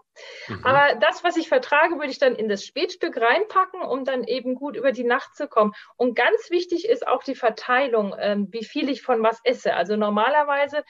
Mhm. 0.48 0.64
Aber 0.64 0.94
das, 0.96 1.24
was 1.24 1.36
ich 1.36 1.48
vertrage, 1.48 1.96
würde 1.96 2.10
ich 2.10 2.18
dann 2.18 2.34
in 2.34 2.48
das 2.48 2.64
Spätstück 2.64 3.16
reinpacken, 3.20 3.82
um 3.82 4.04
dann 4.04 4.24
eben 4.24 4.54
gut 4.54 4.76
über 4.76 4.92
die 4.92 5.04
Nacht 5.04 5.34
zu 5.34 5.48
kommen. 5.48 5.72
Und 5.96 6.14
ganz 6.14 6.50
wichtig 6.50 6.88
ist 6.88 7.06
auch 7.06 7.22
die 7.22 7.34
Verteilung, 7.34 8.14
ähm, 8.18 8.48
wie 8.50 8.64
viel 8.64 8.88
ich 8.88 9.02
von 9.02 9.22
was 9.22 9.40
esse. 9.44 9.74
Also 9.74 9.96
normalerweise 9.96 10.84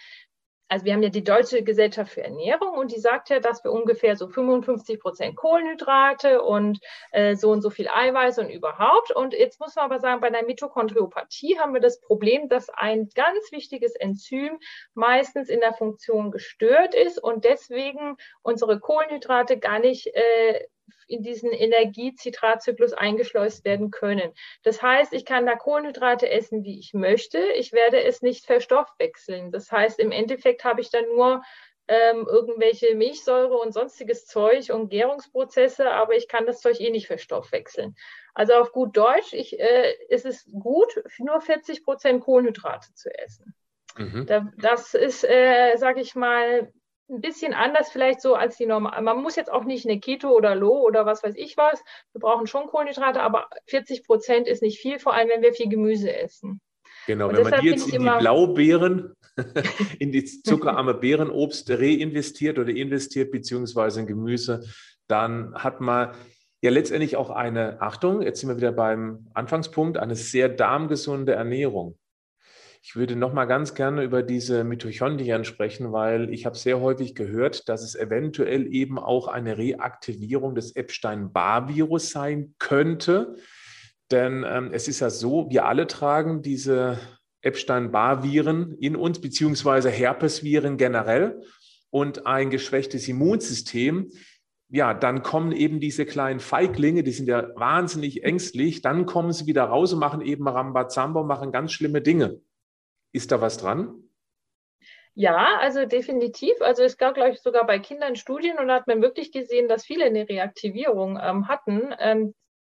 also 0.68 0.84
wir 0.86 0.94
haben 0.94 1.02
ja 1.02 1.10
die 1.10 1.24
Deutsche 1.24 1.62
Gesellschaft 1.62 2.12
für 2.12 2.22
Ernährung 2.22 2.78
und 2.78 2.90
die 2.92 2.98
sagt 2.98 3.28
ja, 3.30 3.38
dass 3.38 3.62
wir 3.64 3.70
ungefähr 3.70 4.16
so 4.16 4.28
55 4.28 4.98
Prozent 4.98 5.36
Kohlenhydrate 5.36 6.42
und 6.42 6.80
äh, 7.12 7.36
so 7.36 7.50
und 7.50 7.60
so 7.60 7.70
viel 7.70 7.88
Eiweiß 7.88 8.38
und 8.38 8.48
überhaupt. 8.48 9.10
Und 9.10 9.34
jetzt 9.34 9.60
muss 9.60 9.76
man 9.76 9.84
aber 9.84 10.00
sagen, 10.00 10.20
bei 10.20 10.28
einer 10.28 10.42
Mitochondriopathie 10.42 11.58
haben 11.58 11.74
wir 11.74 11.80
das 11.80 12.00
Problem, 12.00 12.48
dass 12.48 12.70
ein 12.70 13.08
ganz 13.14 13.52
wichtiges 13.52 13.94
Enzym 13.94 14.58
meistens 14.94 15.48
in 15.48 15.60
der 15.60 15.74
Funktion 15.74 16.30
gestört 16.30 16.94
ist 16.94 17.22
und 17.22 17.44
deswegen 17.44 18.16
unsere 18.42 18.80
Kohlenhydrate 18.80 19.58
gar 19.58 19.78
nicht 19.78 20.06
äh, 20.14 20.64
in 21.06 21.22
diesen 21.22 21.50
Energiezitratzyklus 21.52 22.92
eingeschleust 22.92 23.64
werden 23.64 23.90
können. 23.90 24.32
Das 24.62 24.82
heißt, 24.82 25.12
ich 25.12 25.24
kann 25.24 25.46
da 25.46 25.54
Kohlenhydrate 25.54 26.30
essen, 26.30 26.64
wie 26.64 26.78
ich 26.78 26.94
möchte. 26.94 27.38
Ich 27.38 27.72
werde 27.72 28.02
es 28.02 28.22
nicht 28.22 28.46
verstoffwechseln. 28.46 29.52
Das 29.52 29.70
heißt, 29.70 29.98
im 29.98 30.12
Endeffekt 30.12 30.64
habe 30.64 30.80
ich 30.80 30.90
dann 30.90 31.04
nur 31.06 31.42
ähm, 31.86 32.26
irgendwelche 32.26 32.94
Milchsäure 32.94 33.58
und 33.58 33.72
sonstiges 33.72 34.26
Zeug 34.26 34.70
und 34.70 34.88
Gärungsprozesse, 34.88 35.90
aber 35.90 36.14
ich 36.14 36.28
kann 36.28 36.46
das 36.46 36.60
Zeug 36.60 36.80
eh 36.80 36.90
nicht 36.90 37.06
verstoffwechseln. 37.06 37.94
Also 38.32 38.54
auf 38.54 38.72
gut 38.72 38.96
Deutsch 38.96 39.32
ich, 39.32 39.60
äh, 39.60 39.94
ist 40.08 40.24
es 40.24 40.48
gut, 40.50 41.02
nur 41.18 41.40
40 41.40 41.84
Prozent 41.84 42.22
Kohlenhydrate 42.22 42.94
zu 42.94 43.10
essen. 43.16 43.54
Mhm. 43.98 44.26
Da, 44.26 44.50
das 44.56 44.94
ist, 44.94 45.24
äh, 45.24 45.76
sage 45.76 46.00
ich 46.00 46.14
mal, 46.14 46.72
ein 47.10 47.20
bisschen 47.20 47.52
anders 47.52 47.90
vielleicht 47.90 48.20
so 48.20 48.34
als 48.34 48.56
die 48.56 48.66
normale. 48.66 49.02
Man 49.02 49.22
muss 49.22 49.36
jetzt 49.36 49.52
auch 49.52 49.64
nicht 49.64 49.86
eine 49.86 50.00
Keto 50.00 50.30
oder 50.30 50.54
Low 50.54 50.82
oder 50.86 51.04
was 51.06 51.22
weiß 51.22 51.34
ich 51.36 51.56
was. 51.56 51.82
Wir 52.12 52.20
brauchen 52.20 52.46
schon 52.46 52.66
Kohlenhydrate, 52.66 53.22
aber 53.22 53.48
40 53.66 54.04
Prozent 54.04 54.48
ist 54.48 54.62
nicht 54.62 54.78
viel, 54.78 54.98
vor 54.98 55.14
allem 55.14 55.28
wenn 55.28 55.42
wir 55.42 55.52
viel 55.52 55.68
Gemüse 55.68 56.14
essen. 56.14 56.60
Genau, 57.06 57.28
Und 57.28 57.36
wenn 57.36 57.50
man 57.50 57.60
die 57.60 57.68
jetzt 57.68 57.92
in 57.92 58.02
die 58.02 58.18
Blaubeeren, 58.18 59.14
in 59.98 60.12
die 60.12 60.24
zuckerarme 60.24 60.94
Beerenobst 60.94 61.70
reinvestiert 61.70 62.58
oder 62.58 62.70
investiert, 62.70 63.30
beziehungsweise 63.30 64.00
in 64.00 64.06
Gemüse, 64.06 64.64
dann 65.06 65.54
hat 65.54 65.80
man 65.80 66.14
ja 66.62 66.70
letztendlich 66.70 67.16
auch 67.16 67.28
eine, 67.28 67.82
Achtung, 67.82 68.22
jetzt 68.22 68.40
sind 68.40 68.48
wir 68.48 68.56
wieder 68.56 68.72
beim 68.72 69.28
Anfangspunkt, 69.34 69.98
eine 69.98 70.16
sehr 70.16 70.48
darmgesunde 70.48 71.32
Ernährung. 71.32 71.98
Ich 72.86 72.96
würde 72.96 73.16
noch 73.16 73.32
mal 73.32 73.46
ganz 73.46 73.74
gerne 73.74 74.02
über 74.04 74.22
diese 74.22 74.62
Mitochondrien 74.62 75.46
sprechen, 75.46 75.90
weil 75.92 76.28
ich 76.28 76.44
habe 76.44 76.54
sehr 76.54 76.82
häufig 76.82 77.14
gehört, 77.14 77.66
dass 77.70 77.82
es 77.82 77.94
eventuell 77.94 78.66
eben 78.66 78.98
auch 78.98 79.26
eine 79.26 79.56
Reaktivierung 79.56 80.54
des 80.54 80.76
Epstein-Barr-Virus 80.76 82.10
sein 82.10 82.54
könnte. 82.58 83.36
Denn 84.10 84.44
ähm, 84.46 84.68
es 84.70 84.86
ist 84.86 85.00
ja 85.00 85.08
so, 85.08 85.48
wir 85.48 85.64
alle 85.64 85.86
tragen 85.86 86.42
diese 86.42 86.98
Epstein-Barr-Viren 87.40 88.76
in 88.78 88.96
uns, 88.96 89.18
beziehungsweise 89.18 89.88
Herpesviren 89.88 90.76
generell 90.76 91.40
und 91.88 92.26
ein 92.26 92.50
geschwächtes 92.50 93.08
Immunsystem 93.08 94.10
ja, 94.68 94.92
dann 94.92 95.22
kommen 95.22 95.52
eben 95.52 95.78
diese 95.78 96.04
kleinen 96.04 96.40
Feiglinge, 96.40 97.04
die 97.04 97.12
sind 97.12 97.28
ja 97.28 97.48
wahnsinnig 97.54 98.24
ängstlich, 98.24 98.82
dann 98.82 99.06
kommen 99.06 99.32
sie 99.32 99.46
wieder 99.46 99.64
raus 99.64 99.92
und 99.92 100.00
machen 100.00 100.20
eben 100.20 100.48
Rambazamba, 100.48 101.22
machen 101.22 101.52
ganz 101.52 101.72
schlimme 101.72 102.02
Dinge. 102.02 102.40
Ist 103.14 103.30
da 103.30 103.40
was 103.40 103.58
dran? 103.58 104.02
Ja, 105.14 105.58
also 105.60 105.86
definitiv. 105.86 106.60
Also 106.60 106.82
es 106.82 106.96
gab, 106.96 107.14
glaube 107.14 107.30
ich, 107.30 107.40
sogar 107.40 107.64
bei 107.64 107.78
Kindern 107.78 108.16
Studien 108.16 108.58
und 108.58 108.66
da 108.66 108.74
hat 108.74 108.88
man 108.88 109.00
wirklich 109.02 109.30
gesehen, 109.30 109.68
dass 109.68 109.84
viele 109.84 110.06
eine 110.06 110.28
Reaktivierung 110.28 111.16
ähm, 111.22 111.46
hatten. 111.46 111.94
Ähm, 112.00 112.34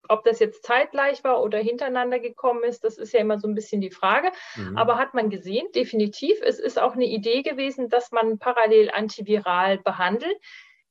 ob 0.08 0.24
das 0.24 0.38
jetzt 0.38 0.62
zeitgleich 0.62 1.24
war 1.24 1.42
oder 1.42 1.58
hintereinander 1.58 2.20
gekommen 2.20 2.64
ist, 2.64 2.84
das 2.84 2.98
ist 2.98 3.14
ja 3.14 3.20
immer 3.20 3.38
so 3.38 3.48
ein 3.48 3.54
bisschen 3.54 3.80
die 3.80 3.90
Frage. 3.90 4.30
Mhm. 4.56 4.76
Aber 4.76 4.98
hat 4.98 5.14
man 5.14 5.30
gesehen, 5.30 5.66
definitiv. 5.74 6.38
Es 6.42 6.58
ist 6.58 6.78
auch 6.78 6.92
eine 6.92 7.06
Idee 7.06 7.40
gewesen, 7.40 7.88
dass 7.88 8.12
man 8.12 8.38
parallel 8.38 8.90
antiviral 8.90 9.78
behandelt. 9.78 10.36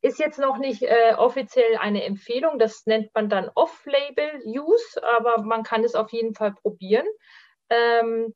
Ist 0.01 0.17
jetzt 0.17 0.39
noch 0.39 0.57
nicht 0.57 0.81
äh, 0.81 1.13
offiziell 1.15 1.77
eine 1.77 2.03
Empfehlung, 2.03 2.57
das 2.57 2.87
nennt 2.87 3.13
man 3.13 3.29
dann 3.29 3.51
Off-Label-Use, 3.53 5.03
aber 5.03 5.43
man 5.43 5.61
kann 5.61 5.83
es 5.83 5.93
auf 5.93 6.11
jeden 6.11 6.33
Fall 6.33 6.53
probieren. 6.53 7.05
Ähm, 7.69 8.33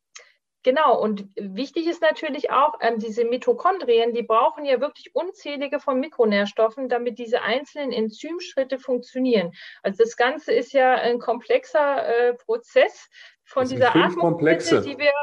Genau, 0.63 0.99
und 0.99 1.29
wichtig 1.35 1.87
ist 1.87 2.01
natürlich 2.01 2.51
auch, 2.51 2.73
ähm, 2.81 2.99
diese 2.99 3.23
Mitochondrien, 3.23 4.13
die 4.13 4.23
brauchen 4.23 4.65
ja 4.65 4.81
wirklich 4.81 5.15
unzählige 5.15 5.79
von 5.79 5.99
Mikronährstoffen, 5.99 6.89
damit 6.89 7.17
diese 7.17 7.41
einzelnen 7.41 7.93
Enzymschritte 7.93 8.77
funktionieren. 8.77 9.53
Also 9.83 10.03
das 10.03 10.17
Ganze 10.17 10.51
ist 10.51 10.73
ja 10.73 10.95
ein 10.95 11.19
komplexer 11.19 12.05
äh, 12.05 12.33
Prozess 12.33 13.09
von 13.45 13.67
dieser 13.67 13.95
Atmungskette, 13.95 14.81
die 14.81 14.97
wir 14.97 15.13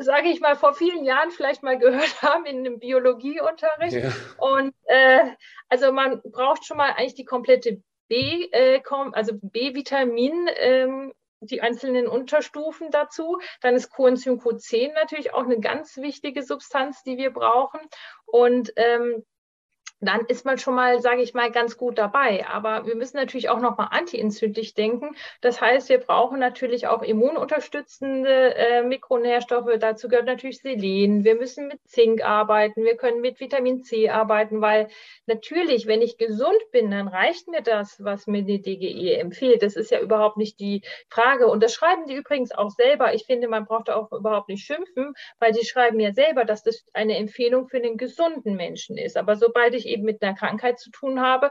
sage 0.00 0.28
ich 0.28 0.40
mal, 0.40 0.56
vor 0.56 0.74
vielen 0.74 1.04
Jahren 1.04 1.30
vielleicht 1.30 1.62
mal 1.62 1.78
gehört 1.78 2.22
haben 2.22 2.44
in 2.44 2.58
einem 2.58 2.78
Biologieunterricht. 2.78 3.96
Ja. 3.96 4.12
Und 4.38 4.74
äh, 4.84 5.20
also 5.68 5.92
man 5.92 6.20
braucht 6.22 6.64
schon 6.64 6.76
mal 6.76 6.90
eigentlich 6.90 7.14
die 7.14 7.24
komplette 7.24 7.82
B, 8.08 8.48
äh, 8.52 8.82
also 9.12 9.32
B-Vitamin. 9.40 10.48
Ähm, 10.56 11.12
die 11.40 11.60
einzelnen 11.60 12.08
Unterstufen 12.08 12.90
dazu. 12.90 13.38
Dann 13.60 13.74
ist 13.74 13.90
Coenzym 13.90 14.38
Q10 14.40 14.92
natürlich 14.94 15.34
auch 15.34 15.44
eine 15.44 15.60
ganz 15.60 15.96
wichtige 15.96 16.42
Substanz, 16.42 17.02
die 17.02 17.16
wir 17.16 17.32
brauchen. 17.32 17.80
Und 18.26 18.72
ähm, 18.76 19.24
dann 20.00 20.26
ist 20.26 20.44
man 20.44 20.58
schon 20.58 20.74
mal, 20.74 21.00
sage 21.00 21.22
ich 21.22 21.32
mal, 21.32 21.50
ganz 21.50 21.76
gut 21.76 21.98
dabei. 21.98 22.46
Aber 22.46 22.86
wir 22.86 22.96
müssen 22.96 23.16
natürlich 23.16 23.48
auch 23.48 23.60
nochmal 23.60 23.88
antientzündlich 23.90 24.74
denken. 24.74 25.16
Das 25.40 25.60
heißt, 25.60 25.88
wir 25.88 25.98
brauchen 25.98 26.38
natürlich 26.38 26.86
auch 26.86 27.02
immununterstützende 27.02 28.54
äh, 28.54 28.82
Mikronährstoffe. 28.82 29.70
Dazu 29.78 30.08
gehört 30.08 30.26
natürlich 30.26 30.60
Selen. 30.60 31.24
Wir 31.24 31.34
müssen 31.34 31.68
mit 31.68 31.80
Zink 31.86 32.22
arbeiten. 32.22 32.84
Wir 32.84 32.96
können 32.96 33.22
mit 33.22 33.40
Vitamin 33.40 33.82
C 33.82 34.10
arbeiten, 34.10 34.60
weil 34.60 34.88
natürlich, 35.26 35.86
wenn 35.86 36.02
ich 36.02 36.18
gesund 36.18 36.60
bin, 36.72 36.90
dann 36.90 37.08
reicht 37.08 37.48
mir 37.48 37.62
das, 37.62 38.02
was 38.04 38.26
mir 38.26 38.42
die 38.42 38.60
DGE 38.60 39.14
empfiehlt. 39.18 39.62
Das 39.62 39.76
ist 39.76 39.90
ja 39.90 40.00
überhaupt 40.00 40.36
nicht 40.36 40.60
die 40.60 40.82
Frage. 41.08 41.48
Und 41.48 41.62
das 41.62 41.72
schreiben 41.72 42.06
die 42.06 42.14
übrigens 42.14 42.52
auch 42.52 42.70
selber. 42.70 43.14
Ich 43.14 43.24
finde, 43.24 43.48
man 43.48 43.64
braucht 43.64 43.88
auch 43.88 44.12
überhaupt 44.12 44.48
nicht 44.48 44.64
schimpfen, 44.64 45.14
weil 45.38 45.52
die 45.52 45.64
schreiben 45.64 46.00
ja 46.00 46.12
selber, 46.12 46.44
dass 46.44 46.62
das 46.62 46.84
eine 46.92 47.16
Empfehlung 47.16 47.68
für 47.68 47.80
den 47.80 47.96
gesunden 47.96 48.56
Menschen 48.56 48.98
ist. 48.98 49.16
Aber 49.16 49.36
sobald 49.36 49.74
ich 49.74 49.85
eben 49.86 50.04
mit 50.04 50.22
einer 50.22 50.34
Krankheit 50.34 50.78
zu 50.78 50.90
tun 50.90 51.20
habe, 51.20 51.50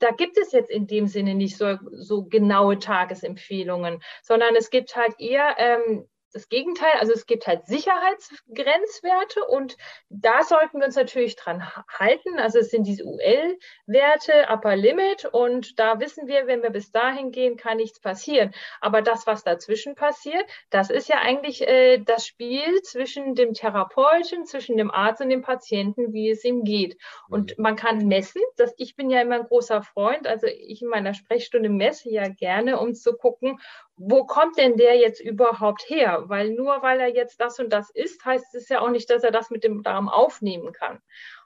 da 0.00 0.10
gibt 0.10 0.38
es 0.38 0.52
jetzt 0.52 0.70
in 0.70 0.86
dem 0.86 1.06
Sinne 1.06 1.34
nicht 1.34 1.56
so, 1.56 1.76
so 1.92 2.24
genaue 2.24 2.78
Tagesempfehlungen, 2.78 4.02
sondern 4.22 4.56
es 4.56 4.70
gibt 4.70 4.96
halt 4.96 5.14
eher 5.18 5.56
ähm, 5.58 6.08
das 6.30 6.48
Gegenteil. 6.48 6.92
Also 6.98 7.12
es 7.12 7.26
gibt 7.26 7.46
halt 7.46 7.66
Sicherheitsgrenzwerte 7.66 9.44
und 9.46 9.76
da 10.08 10.42
sollten 10.42 10.78
wir 10.78 10.86
uns 10.86 10.96
natürlich 10.96 11.36
dran 11.36 11.64
halten. 11.88 12.38
Also 12.38 12.58
es 12.58 12.70
sind 12.70 12.86
diese 12.86 13.04
UL-Werte, 13.04 14.46
Upper 14.50 14.76
Limit 14.76 15.24
und 15.26 15.78
da 15.78 16.00
wissen 16.00 16.26
wir, 16.26 16.46
wenn 16.46 16.62
wir 16.62 16.70
bis 16.70 16.92
dahin 16.92 17.30
gehen, 17.30 17.56
kann 17.56 17.76
nichts 17.78 18.00
passieren. 18.00 18.52
Aber 18.80 19.02
das, 19.02 19.26
was 19.26 19.44
dazwischen 19.44 19.94
passiert, 19.94 20.44
das 20.70 20.90
ist 20.90 21.08
ja 21.08 21.18
eigentlich 21.18 21.66
äh, 21.66 21.98
das 21.98 22.26
Spiel 22.26 22.82
zwischen 22.82 23.34
dem 23.34 23.54
Therapeuten, 23.54 24.46
zwischen 24.46 24.76
dem 24.76 24.90
Arzt 24.90 25.20
und 25.20 25.30
dem 25.30 25.42
Patienten, 25.42 26.12
wie 26.12 26.30
es 26.30 26.44
ihm 26.44 26.64
geht. 26.64 26.96
Und 27.28 27.56
mhm. 27.56 27.62
man 27.62 27.76
kann 27.76 28.06
messen, 28.06 28.42
dass 28.56 28.74
ich 28.76 28.96
bin 28.96 29.10
ja 29.10 29.20
immer 29.20 29.36
ein 29.36 29.46
großer 29.46 29.82
Freund, 29.82 30.26
also 30.26 30.46
ich 30.46 30.82
in 30.82 30.88
meiner 30.88 31.14
Sprechstunde 31.14 31.68
messe 31.68 32.10
ja 32.10 32.28
gerne, 32.28 32.78
um 32.78 32.94
zu 32.94 33.16
gucken, 33.16 33.58
wo 34.02 34.24
kommt 34.24 34.56
denn 34.56 34.78
der 34.78 34.96
jetzt 34.96 35.20
überhaupt 35.20 35.84
her? 35.88 36.24
Weil 36.26 36.52
nur 36.52 36.80
weil 36.80 37.00
er 37.00 37.08
jetzt 37.08 37.38
das 37.38 37.58
und 37.58 37.70
das 37.70 37.90
isst, 37.90 38.24
heißt 38.24 38.54
es 38.54 38.70
ja 38.70 38.80
auch 38.80 38.88
nicht, 38.88 39.10
dass 39.10 39.22
er 39.22 39.30
das 39.30 39.50
mit 39.50 39.62
dem 39.62 39.82
Darm 39.82 40.08
aufnehmen 40.08 40.72
kann. 40.72 41.00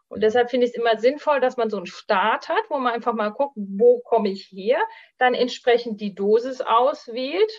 Und 0.06 0.22
deshalb 0.22 0.50
finde 0.50 0.66
ich 0.66 0.72
es 0.72 0.78
immer 0.78 0.96
sinnvoll, 0.96 1.40
dass 1.40 1.56
man 1.56 1.68
so 1.68 1.78
einen 1.78 1.86
Start 1.86 2.48
hat, 2.48 2.62
wo 2.68 2.78
man 2.78 2.92
einfach 2.92 3.12
mal 3.12 3.30
guckt, 3.30 3.54
wo 3.56 3.98
komme 4.00 4.30
ich 4.30 4.44
her, 4.52 4.78
dann 5.18 5.34
entsprechend 5.34 6.00
die 6.00 6.14
Dosis 6.14 6.60
auswählt 6.60 7.50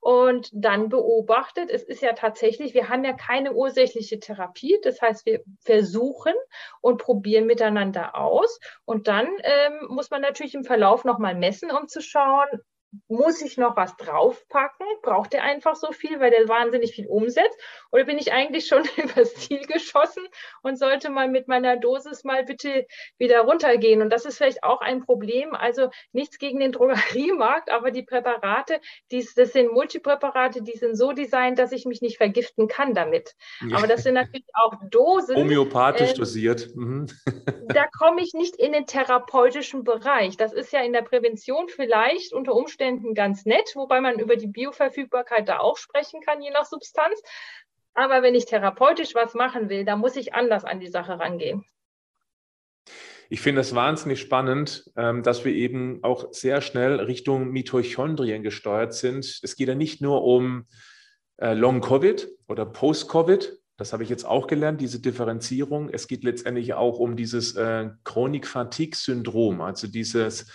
und 0.00 0.48
dann 0.54 0.88
beobachtet. 0.88 1.68
Es 1.68 1.82
ist 1.82 2.00
ja 2.00 2.14
tatsächlich, 2.14 2.72
wir 2.72 2.88
haben 2.88 3.04
ja 3.04 3.12
keine 3.12 3.52
ursächliche 3.52 4.18
Therapie. 4.18 4.78
Das 4.82 5.02
heißt, 5.02 5.26
wir 5.26 5.42
versuchen 5.60 6.32
und 6.80 7.02
probieren 7.02 7.44
miteinander 7.44 8.16
aus. 8.16 8.58
Und 8.86 9.08
dann 9.08 9.26
ähm, 9.42 9.88
muss 9.88 10.10
man 10.10 10.22
natürlich 10.22 10.54
im 10.54 10.64
Verlauf 10.64 11.04
nochmal 11.04 11.34
messen, 11.34 11.70
um 11.70 11.86
zu 11.86 12.00
schauen, 12.00 12.48
muss 13.08 13.42
ich 13.42 13.58
noch 13.58 13.76
was 13.76 13.96
draufpacken? 13.96 14.86
Braucht 15.02 15.34
er 15.34 15.42
einfach 15.42 15.76
so 15.76 15.92
viel, 15.92 16.20
weil 16.20 16.30
der 16.30 16.48
wahnsinnig 16.48 16.94
viel 16.94 17.06
umsetzt? 17.06 17.58
Oder 17.92 18.04
bin 18.04 18.18
ich 18.18 18.32
eigentlich 18.32 18.66
schon 18.66 18.82
übers 18.96 19.34
Ziel 19.34 19.60
geschossen 19.66 20.26
und 20.62 20.78
sollte 20.78 21.10
mal 21.10 21.28
mit 21.28 21.48
meiner 21.48 21.76
Dosis 21.76 22.24
mal 22.24 22.44
bitte 22.44 22.86
wieder 23.18 23.40
runtergehen? 23.40 24.00
Und 24.00 24.10
das 24.10 24.24
ist 24.24 24.38
vielleicht 24.38 24.62
auch 24.62 24.80
ein 24.80 25.04
Problem. 25.04 25.54
Also 25.54 25.90
nichts 26.12 26.38
gegen 26.38 26.60
den 26.60 26.72
Drogeriemarkt, 26.72 27.70
aber 27.70 27.90
die 27.90 28.02
Präparate, 28.02 28.80
die, 29.10 29.26
das 29.36 29.52
sind 29.52 29.72
Multipräparate, 29.72 30.62
die 30.62 30.76
sind 30.76 30.96
so 30.96 31.12
designt, 31.12 31.58
dass 31.58 31.72
ich 31.72 31.84
mich 31.84 32.00
nicht 32.00 32.16
vergiften 32.16 32.68
kann 32.68 32.94
damit. 32.94 33.34
Aber 33.74 33.86
das 33.86 34.02
sind 34.02 34.14
natürlich 34.14 34.48
auch 34.54 34.74
Dosen. 34.90 35.36
Homöopathisch 35.36 36.12
äh, 36.12 36.14
dosiert. 36.14 36.74
Mhm. 36.74 37.06
Da 37.68 37.86
komme 37.86 38.22
ich 38.22 38.32
nicht 38.32 38.56
in 38.56 38.72
den 38.72 38.86
therapeutischen 38.86 39.84
Bereich. 39.84 40.38
Das 40.38 40.54
ist 40.54 40.72
ja 40.72 40.80
in 40.80 40.94
der 40.94 41.02
Prävention 41.02 41.68
vielleicht 41.68 42.32
unter 42.32 42.54
Umständen 42.54 42.77
Umständen 42.78 43.14
ganz 43.14 43.44
nett, 43.44 43.72
wobei 43.74 44.00
man 44.00 44.20
über 44.20 44.36
die 44.36 44.46
Bioverfügbarkeit 44.46 45.48
da 45.48 45.58
auch 45.58 45.76
sprechen 45.76 46.20
kann, 46.20 46.40
je 46.40 46.50
nach 46.50 46.64
Substanz. 46.64 47.20
Aber 47.94 48.22
wenn 48.22 48.36
ich 48.36 48.44
therapeutisch 48.44 49.16
was 49.16 49.34
machen 49.34 49.68
will, 49.68 49.84
dann 49.84 49.98
muss 49.98 50.14
ich 50.14 50.32
anders 50.32 50.64
an 50.64 50.78
die 50.78 50.86
Sache 50.86 51.18
rangehen. 51.18 51.64
Ich 53.30 53.40
finde 53.40 53.62
es 53.62 53.74
wahnsinnig 53.74 54.20
spannend, 54.20 54.90
ähm, 54.96 55.24
dass 55.24 55.44
wir 55.44 55.52
eben 55.52 56.04
auch 56.04 56.32
sehr 56.32 56.60
schnell 56.60 57.00
Richtung 57.00 57.48
Mitochondrien 57.48 58.44
gesteuert 58.44 58.94
sind. 58.94 59.40
Es 59.42 59.56
geht 59.56 59.68
ja 59.68 59.74
nicht 59.74 60.00
nur 60.00 60.22
um 60.22 60.66
äh, 61.38 61.54
Long-Covid 61.54 62.28
oder 62.46 62.64
Post-Covid, 62.64 63.58
das 63.76 63.92
habe 63.92 64.04
ich 64.04 64.08
jetzt 64.08 64.24
auch 64.24 64.46
gelernt, 64.46 64.80
diese 64.80 65.00
Differenzierung. 65.00 65.88
Es 65.88 66.08
geht 66.08 66.24
letztendlich 66.24 66.74
auch 66.74 66.98
um 66.98 67.16
dieses 67.16 67.54
äh, 67.56 67.90
Chronik-Fatigue-Syndrom, 68.04 69.60
also 69.60 69.88
dieses 69.88 70.46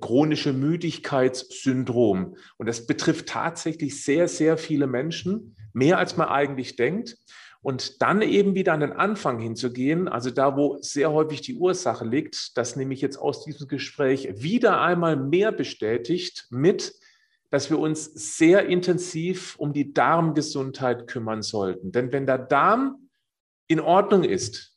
chronische 0.00 0.52
Müdigkeitssyndrom. 0.52 2.36
Und 2.56 2.66
das 2.66 2.86
betrifft 2.86 3.28
tatsächlich 3.28 4.02
sehr, 4.02 4.28
sehr 4.28 4.56
viele 4.56 4.86
Menschen, 4.86 5.56
mehr 5.72 5.98
als 5.98 6.16
man 6.16 6.28
eigentlich 6.28 6.76
denkt. 6.76 7.18
Und 7.60 8.02
dann 8.02 8.20
eben 8.20 8.54
wieder 8.54 8.74
an 8.74 8.80
den 8.80 8.92
Anfang 8.92 9.38
hinzugehen, 9.38 10.06
also 10.06 10.30
da, 10.30 10.56
wo 10.56 10.76
sehr 10.82 11.12
häufig 11.12 11.40
die 11.40 11.54
Ursache 11.54 12.04
liegt, 12.04 12.58
das 12.58 12.76
nehme 12.76 12.92
ich 12.92 13.00
jetzt 13.00 13.16
aus 13.16 13.42
diesem 13.42 13.68
Gespräch 13.68 14.28
wieder 14.36 14.82
einmal 14.82 15.16
mehr 15.16 15.50
bestätigt 15.50 16.46
mit, 16.50 16.92
dass 17.50 17.70
wir 17.70 17.78
uns 17.78 18.04
sehr 18.04 18.66
intensiv 18.66 19.56
um 19.56 19.72
die 19.72 19.94
Darmgesundheit 19.94 21.06
kümmern 21.06 21.40
sollten. 21.40 21.90
Denn 21.90 22.12
wenn 22.12 22.26
der 22.26 22.38
Darm 22.38 23.08
in 23.66 23.80
Ordnung 23.80 24.24
ist, 24.24 24.76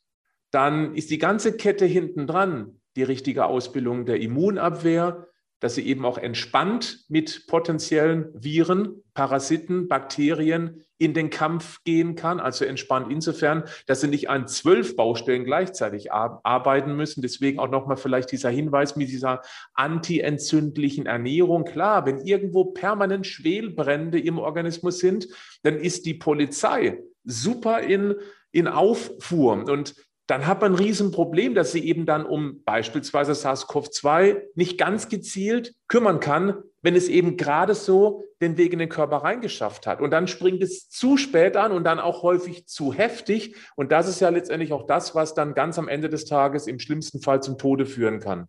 dann 0.50 0.94
ist 0.94 1.10
die 1.10 1.18
ganze 1.18 1.56
Kette 1.56 1.84
hinten 1.84 2.26
dran, 2.26 2.80
die 2.98 3.04
richtige 3.04 3.46
Ausbildung 3.46 4.06
der 4.06 4.20
Immunabwehr, 4.20 5.28
dass 5.60 5.74
sie 5.74 5.86
eben 5.86 6.04
auch 6.04 6.18
entspannt 6.18 7.04
mit 7.08 7.46
potenziellen 7.46 8.28
Viren, 8.34 9.02
Parasiten, 9.14 9.88
Bakterien 9.88 10.84
in 10.98 11.14
den 11.14 11.30
Kampf 11.30 11.82
gehen 11.84 12.16
kann. 12.16 12.40
Also 12.40 12.64
entspannt 12.64 13.10
insofern, 13.10 13.64
dass 13.86 14.00
sie 14.00 14.08
nicht 14.08 14.28
an 14.30 14.46
zwölf 14.48 14.96
Baustellen 14.96 15.44
gleichzeitig 15.44 16.12
arbeiten 16.12 16.96
müssen. 16.96 17.22
Deswegen 17.22 17.58
auch 17.58 17.70
nochmal 17.70 17.96
vielleicht 17.96 18.30
dieser 18.30 18.50
Hinweis 18.50 18.96
mit 18.96 19.08
dieser 19.08 19.42
antientzündlichen 19.74 21.06
Ernährung. 21.06 21.64
Klar, 21.64 22.04
wenn 22.06 22.18
irgendwo 22.18 22.66
permanent 22.66 23.26
Schwelbrände 23.26 24.20
im 24.20 24.38
Organismus 24.38 24.98
sind, 24.98 25.28
dann 25.62 25.76
ist 25.76 26.04
die 26.06 26.14
Polizei 26.14 26.98
super 27.24 27.80
in, 27.80 28.14
in 28.52 28.68
Auffuhr. 28.68 29.64
Und 29.68 29.94
dann 30.28 30.46
hat 30.46 30.60
man 30.60 30.72
ein 30.72 30.78
Riesenproblem, 30.78 31.54
dass 31.54 31.72
sie 31.72 31.84
eben 31.84 32.04
dann 32.04 32.26
um 32.26 32.62
beispielsweise 32.64 33.32
SARS-CoV-2 33.32 34.42
nicht 34.54 34.76
ganz 34.76 35.08
gezielt 35.08 35.74
kümmern 35.88 36.20
kann, 36.20 36.62
wenn 36.82 36.94
es 36.94 37.08
eben 37.08 37.38
gerade 37.38 37.74
so 37.74 38.24
den 38.42 38.58
Weg 38.58 38.74
in 38.74 38.78
den 38.78 38.90
Körper 38.90 39.16
reingeschafft 39.16 39.86
hat. 39.86 40.02
Und 40.02 40.10
dann 40.10 40.28
springt 40.28 40.62
es 40.62 40.90
zu 40.90 41.16
spät 41.16 41.56
an 41.56 41.72
und 41.72 41.84
dann 41.84 41.98
auch 41.98 42.22
häufig 42.22 42.66
zu 42.66 42.92
heftig. 42.92 43.56
Und 43.74 43.90
das 43.90 44.06
ist 44.06 44.20
ja 44.20 44.28
letztendlich 44.28 44.72
auch 44.72 44.86
das, 44.86 45.14
was 45.14 45.32
dann 45.32 45.54
ganz 45.54 45.78
am 45.78 45.88
Ende 45.88 46.10
des 46.10 46.26
Tages 46.26 46.66
im 46.66 46.78
schlimmsten 46.78 47.22
Fall 47.22 47.42
zum 47.42 47.56
Tode 47.56 47.86
führen 47.86 48.20
kann. 48.20 48.48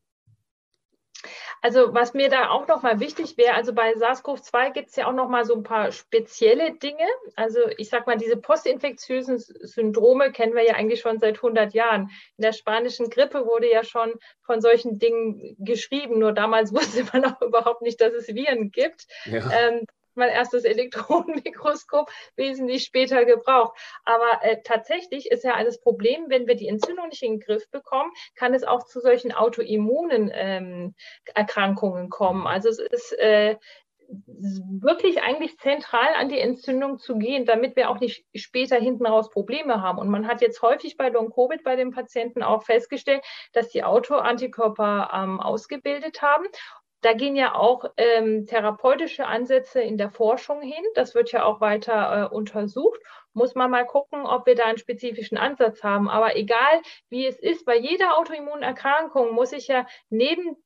Also 1.61 1.93
was 1.93 2.13
mir 2.13 2.29
da 2.29 2.49
auch 2.49 2.67
nochmal 2.67 2.99
wichtig 2.99 3.37
wäre, 3.37 3.53
also 3.53 3.73
bei 3.73 3.93
SARS-CoV-2 3.93 4.71
gibt 4.71 4.89
es 4.89 4.95
ja 4.95 5.07
auch 5.07 5.13
nochmal 5.13 5.45
so 5.45 5.55
ein 5.55 5.63
paar 5.63 5.91
spezielle 5.91 6.73
Dinge. 6.73 7.05
Also 7.35 7.59
ich 7.77 7.89
sage 7.89 8.05
mal, 8.07 8.17
diese 8.17 8.37
postinfektiösen 8.37 9.37
Syndrome 9.39 10.31
kennen 10.31 10.55
wir 10.55 10.65
ja 10.65 10.75
eigentlich 10.75 11.01
schon 11.01 11.19
seit 11.19 11.35
100 11.35 11.73
Jahren. 11.73 12.09
In 12.37 12.43
der 12.43 12.53
spanischen 12.53 13.09
Grippe 13.09 13.45
wurde 13.45 13.69
ja 13.69 13.83
schon 13.83 14.13
von 14.41 14.61
solchen 14.61 14.99
Dingen 14.99 15.55
geschrieben, 15.59 16.19
nur 16.19 16.31
damals 16.31 16.73
wusste 16.73 17.05
man 17.11 17.25
auch 17.25 17.41
überhaupt 17.41 17.81
nicht, 17.81 17.99
dass 18.01 18.13
es 18.13 18.27
Viren 18.29 18.71
gibt. 18.71 19.07
Ja. 19.25 19.49
Ähm, 19.51 19.85
man 20.19 20.29
erst 20.29 20.53
das 20.53 20.63
Elektronenmikroskop 20.63 22.11
wesentlich 22.35 22.83
später 22.83 23.25
gebraucht. 23.25 23.77
Aber 24.05 24.43
äh, 24.43 24.61
tatsächlich 24.63 25.31
ist 25.31 25.43
ja 25.43 25.61
das 25.63 25.81
Problem, 25.81 26.25
wenn 26.27 26.47
wir 26.47 26.55
die 26.55 26.67
Entzündung 26.67 27.07
nicht 27.09 27.23
in 27.23 27.33
den 27.33 27.39
Griff 27.39 27.69
bekommen, 27.71 28.11
kann 28.35 28.53
es 28.53 28.63
auch 28.63 28.85
zu 28.85 28.99
solchen 29.01 29.31
autoimmunen 29.31 30.31
ähm, 30.33 30.95
Erkrankungen 31.33 32.09
kommen. 32.09 32.45
Also 32.47 32.69
es 32.69 32.79
ist 32.79 33.17
äh, 33.19 33.57
wirklich 34.81 35.21
eigentlich 35.21 35.57
zentral 35.59 36.15
an 36.15 36.29
die 36.29 36.39
Entzündung 36.39 36.97
zu 36.97 37.17
gehen, 37.17 37.45
damit 37.45 37.75
wir 37.75 37.89
auch 37.89 37.99
nicht 37.99 38.25
später 38.35 38.77
hinten 38.77 39.05
raus 39.05 39.29
Probleme 39.29 39.81
haben. 39.81 39.99
Und 39.99 40.09
man 40.09 40.27
hat 40.27 40.41
jetzt 40.41 40.61
häufig 40.61 40.97
bei 40.97 41.09
Long-Covid 41.09 41.63
bei 41.63 41.75
den 41.75 41.91
Patienten 41.91 42.41
auch 42.41 42.63
festgestellt, 42.63 43.23
dass 43.53 43.69
die 43.69 43.83
Autoantikörper 43.83 45.11
ähm, 45.13 45.39
ausgebildet 45.39 46.21
haben 46.21 46.45
da 47.01 47.13
gehen 47.13 47.35
ja 47.35 47.55
auch 47.55 47.85
ähm, 47.97 48.45
therapeutische 48.45 49.25
Ansätze 49.25 49.81
in 49.81 49.97
der 49.97 50.09
Forschung 50.09 50.61
hin. 50.61 50.83
Das 50.95 51.15
wird 51.15 51.31
ja 51.31 51.43
auch 51.45 51.61
weiter 51.61 52.29
äh, 52.31 52.35
untersucht. 52.35 52.99
Muss 53.33 53.55
man 53.55 53.71
mal 53.71 53.85
gucken, 53.85 54.25
ob 54.25 54.45
wir 54.45 54.55
da 54.55 54.65
einen 54.65 54.77
spezifischen 54.77 55.37
Ansatz 55.37 55.83
haben. 55.83 56.09
Aber 56.09 56.35
egal 56.35 56.81
wie 57.09 57.25
es 57.25 57.39
ist, 57.39 57.65
bei 57.65 57.77
jeder 57.77 58.17
Autoimmunerkrankung 58.17 59.33
muss 59.33 59.53
ich 59.53 59.67
ja 59.67 59.85
neben 60.09 60.57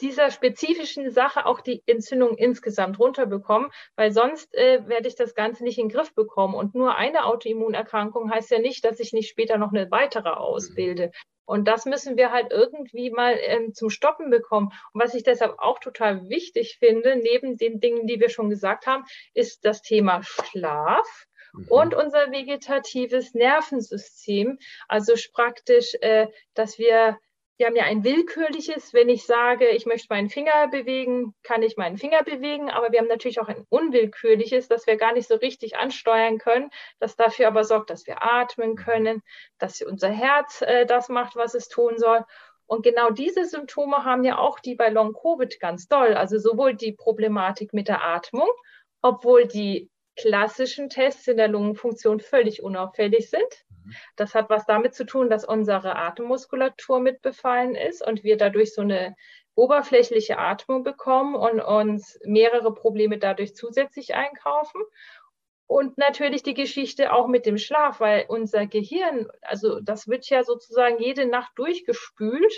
dieser 0.00 0.30
spezifischen 0.30 1.10
Sache 1.10 1.46
auch 1.46 1.60
die 1.60 1.82
Entzündung 1.86 2.36
insgesamt 2.36 2.98
runterbekommen, 2.98 3.70
weil 3.96 4.12
sonst 4.12 4.54
äh, 4.54 4.86
werde 4.86 5.08
ich 5.08 5.16
das 5.16 5.34
Ganze 5.34 5.64
nicht 5.64 5.78
in 5.78 5.88
den 5.88 5.94
Griff 5.94 6.14
bekommen. 6.14 6.54
Und 6.54 6.74
nur 6.74 6.96
eine 6.96 7.24
Autoimmunerkrankung 7.24 8.30
heißt 8.30 8.50
ja 8.50 8.58
nicht, 8.58 8.84
dass 8.84 9.00
ich 9.00 9.12
nicht 9.12 9.28
später 9.28 9.58
noch 9.58 9.72
eine 9.72 9.90
weitere 9.90 10.30
ausbilde. 10.30 11.10
Und 11.48 11.66
das 11.66 11.86
müssen 11.86 12.18
wir 12.18 12.30
halt 12.30 12.52
irgendwie 12.52 13.10
mal 13.10 13.38
ähm, 13.40 13.72
zum 13.72 13.88
Stoppen 13.88 14.28
bekommen. 14.28 14.70
Und 14.92 15.02
was 15.02 15.14
ich 15.14 15.22
deshalb 15.22 15.58
auch 15.58 15.78
total 15.78 16.28
wichtig 16.28 16.76
finde, 16.78 17.16
neben 17.16 17.56
den 17.56 17.80
Dingen, 17.80 18.06
die 18.06 18.20
wir 18.20 18.28
schon 18.28 18.50
gesagt 18.50 18.86
haben, 18.86 19.04
ist 19.32 19.64
das 19.64 19.80
Thema 19.80 20.22
Schlaf 20.22 21.26
mhm. 21.54 21.66
und 21.68 21.94
unser 21.94 22.30
vegetatives 22.30 23.32
Nervensystem. 23.32 24.58
Also 24.88 25.14
praktisch, 25.32 25.94
äh, 26.02 26.26
dass 26.52 26.78
wir 26.78 27.18
wir 27.58 27.66
haben 27.66 27.76
ja 27.76 27.84
ein 27.84 28.04
willkürliches, 28.04 28.94
wenn 28.94 29.08
ich 29.08 29.26
sage, 29.26 29.68
ich 29.68 29.84
möchte 29.84 30.06
meinen 30.10 30.30
Finger 30.30 30.68
bewegen, 30.68 31.34
kann 31.42 31.62
ich 31.62 31.76
meinen 31.76 31.96
Finger 31.96 32.22
bewegen, 32.22 32.70
aber 32.70 32.92
wir 32.92 33.00
haben 33.00 33.08
natürlich 33.08 33.40
auch 33.40 33.48
ein 33.48 33.66
unwillkürliches, 33.68 34.68
das 34.68 34.86
wir 34.86 34.96
gar 34.96 35.12
nicht 35.12 35.26
so 35.26 35.34
richtig 35.34 35.76
ansteuern 35.76 36.38
können, 36.38 36.70
das 37.00 37.16
dafür 37.16 37.48
aber 37.48 37.64
sorgt, 37.64 37.90
dass 37.90 38.06
wir 38.06 38.22
atmen 38.22 38.76
können, 38.76 39.22
dass 39.58 39.82
unser 39.82 40.08
Herz 40.08 40.62
äh, 40.62 40.86
das 40.86 41.08
macht, 41.08 41.34
was 41.34 41.54
es 41.54 41.68
tun 41.68 41.98
soll. 41.98 42.24
Und 42.66 42.84
genau 42.84 43.10
diese 43.10 43.44
Symptome 43.44 44.04
haben 44.04 44.22
ja 44.22 44.38
auch 44.38 44.60
die 44.60 44.76
bei 44.76 44.90
Long-Covid 44.90 45.58
ganz 45.58 45.88
doll. 45.88 46.14
Also 46.14 46.38
sowohl 46.38 46.74
die 46.74 46.92
Problematik 46.92 47.72
mit 47.72 47.88
der 47.88 48.04
Atmung, 48.04 48.48
obwohl 49.02 49.46
die 49.46 49.90
klassischen 50.16 50.90
Tests 50.90 51.26
in 51.26 51.38
der 51.38 51.48
Lungenfunktion 51.48 52.20
völlig 52.20 52.62
unauffällig 52.62 53.30
sind. 53.30 53.64
Das 54.16 54.34
hat 54.34 54.50
was 54.50 54.66
damit 54.66 54.94
zu 54.94 55.04
tun, 55.04 55.30
dass 55.30 55.44
unsere 55.44 55.96
Atemmuskulatur 55.96 57.00
mit 57.00 57.22
befallen 57.22 57.74
ist 57.74 58.06
und 58.06 58.24
wir 58.24 58.36
dadurch 58.36 58.74
so 58.74 58.82
eine 58.82 59.14
oberflächliche 59.54 60.38
Atmung 60.38 60.84
bekommen 60.84 61.34
und 61.34 61.60
uns 61.60 62.18
mehrere 62.24 62.72
Probleme 62.72 63.18
dadurch 63.18 63.56
zusätzlich 63.56 64.14
einkaufen. 64.14 64.80
Und 65.66 65.98
natürlich 65.98 66.42
die 66.42 66.54
Geschichte 66.54 67.12
auch 67.12 67.26
mit 67.26 67.44
dem 67.44 67.58
Schlaf, 67.58 68.00
weil 68.00 68.24
unser 68.28 68.66
Gehirn, 68.66 69.28
also 69.42 69.80
das 69.80 70.08
wird 70.08 70.26
ja 70.30 70.42
sozusagen 70.42 70.98
jede 70.98 71.26
Nacht 71.26 71.52
durchgespült 71.56 72.54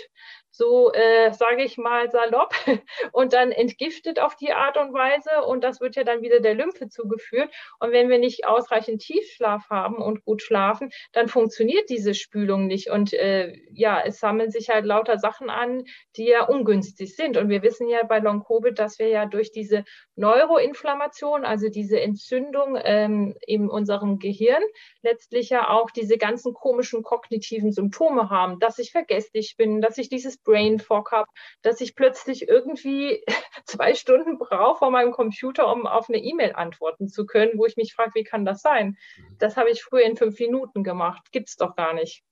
so 0.51 0.91
äh, 0.91 1.33
sage 1.33 1.63
ich 1.63 1.77
mal 1.77 2.09
salopp, 2.11 2.53
und 3.11 3.33
dann 3.33 3.51
entgiftet 3.51 4.19
auf 4.19 4.35
die 4.35 4.51
Art 4.51 4.77
und 4.77 4.93
Weise 4.93 5.45
und 5.45 5.63
das 5.63 5.79
wird 5.79 5.95
ja 5.95 6.03
dann 6.03 6.21
wieder 6.21 6.39
der 6.39 6.53
Lymphe 6.53 6.89
zugeführt. 6.89 7.49
Und 7.79 7.91
wenn 7.91 8.09
wir 8.09 8.19
nicht 8.19 8.45
ausreichend 8.45 9.01
Tiefschlaf 9.01 9.69
haben 9.69 9.95
und 9.95 10.23
gut 10.25 10.41
schlafen, 10.41 10.91
dann 11.13 11.27
funktioniert 11.27 11.89
diese 11.89 12.13
Spülung 12.13 12.67
nicht 12.67 12.89
und 12.89 13.13
äh, 13.13 13.55
ja, 13.71 14.01
es 14.05 14.19
sammeln 14.19 14.51
sich 14.51 14.69
halt 14.69 14.85
lauter 14.85 15.17
Sachen 15.17 15.49
an, 15.49 15.85
die 16.17 16.25
ja 16.25 16.47
ungünstig 16.47 17.15
sind. 17.15 17.37
Und 17.37 17.49
wir 17.49 17.63
wissen 17.63 17.87
ja 17.87 18.03
bei 18.03 18.19
Long 18.19 18.43
Covid, 18.43 18.77
dass 18.77 18.99
wir 18.99 19.07
ja 19.07 19.25
durch 19.25 19.51
diese 19.51 19.85
Neuroinflammation, 20.15 21.45
also 21.45 21.69
diese 21.69 21.99
Entzündung 21.99 22.77
ähm, 22.83 23.35
in 23.45 23.69
unserem 23.69 24.19
Gehirn, 24.19 24.61
letztlich 25.01 25.49
ja 25.49 25.69
auch 25.69 25.91
diese 25.91 26.17
ganzen 26.17 26.53
komischen 26.53 27.03
kognitiven 27.03 27.71
Symptome 27.71 28.29
haben, 28.29 28.59
dass 28.59 28.79
ich 28.79 28.91
vergesslich 28.91 29.55
bin, 29.57 29.81
dass 29.81 29.97
ich 29.97 30.09
dieses 30.09 30.40
Brain 30.43 30.79
Fog 30.79 31.11
habe, 31.11 31.29
dass 31.61 31.81
ich 31.81 31.95
plötzlich 31.95 32.47
irgendwie 32.47 33.23
zwei 33.65 33.93
Stunden 33.93 34.37
brauche 34.37 34.79
vor 34.79 34.91
meinem 34.91 35.11
Computer, 35.11 35.71
um 35.71 35.87
auf 35.87 36.09
eine 36.09 36.19
E-Mail 36.19 36.53
antworten 36.53 37.07
zu 37.07 37.25
können, 37.25 37.53
wo 37.57 37.65
ich 37.65 37.77
mich 37.77 37.93
frage, 37.93 38.11
wie 38.15 38.23
kann 38.23 38.45
das 38.45 38.61
sein? 38.61 38.97
Mhm. 39.17 39.37
Das 39.39 39.57
habe 39.57 39.69
ich 39.69 39.83
früher 39.83 40.05
in 40.05 40.17
fünf 40.17 40.39
Minuten 40.39 40.83
gemacht. 40.83 41.31
Gibt 41.31 41.49
es 41.49 41.55
doch 41.55 41.75
gar 41.75 41.93
nicht. 41.93 42.23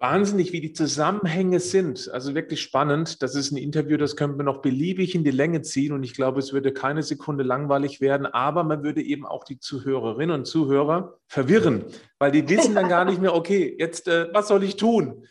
Wahnsinnig, 0.00 0.54
wie 0.54 0.62
die 0.62 0.72
Zusammenhänge 0.72 1.60
sind. 1.60 2.08
Also 2.10 2.34
wirklich 2.34 2.62
spannend. 2.62 3.20
Das 3.22 3.34
ist 3.34 3.52
ein 3.52 3.58
Interview, 3.58 3.98
das 3.98 4.16
können 4.16 4.38
wir 4.38 4.44
noch 4.44 4.62
beliebig 4.62 5.14
in 5.14 5.24
die 5.24 5.30
Länge 5.30 5.60
ziehen 5.60 5.92
und 5.92 6.02
ich 6.04 6.14
glaube, 6.14 6.38
es 6.38 6.54
würde 6.54 6.72
keine 6.72 7.02
Sekunde 7.02 7.44
langweilig 7.44 8.00
werden, 8.00 8.24
aber 8.24 8.64
man 8.64 8.82
würde 8.82 9.02
eben 9.02 9.26
auch 9.26 9.44
die 9.44 9.58
Zuhörerinnen 9.58 10.34
und 10.34 10.46
Zuhörer 10.46 11.18
verwirren, 11.26 11.84
weil 12.18 12.32
die 12.32 12.48
wissen 12.48 12.74
dann 12.74 12.88
gar 12.88 13.04
nicht 13.04 13.20
mehr, 13.20 13.34
okay, 13.34 13.76
jetzt, 13.78 14.08
äh, 14.08 14.28
was 14.32 14.48
soll 14.48 14.64
ich 14.64 14.76
tun? 14.76 15.26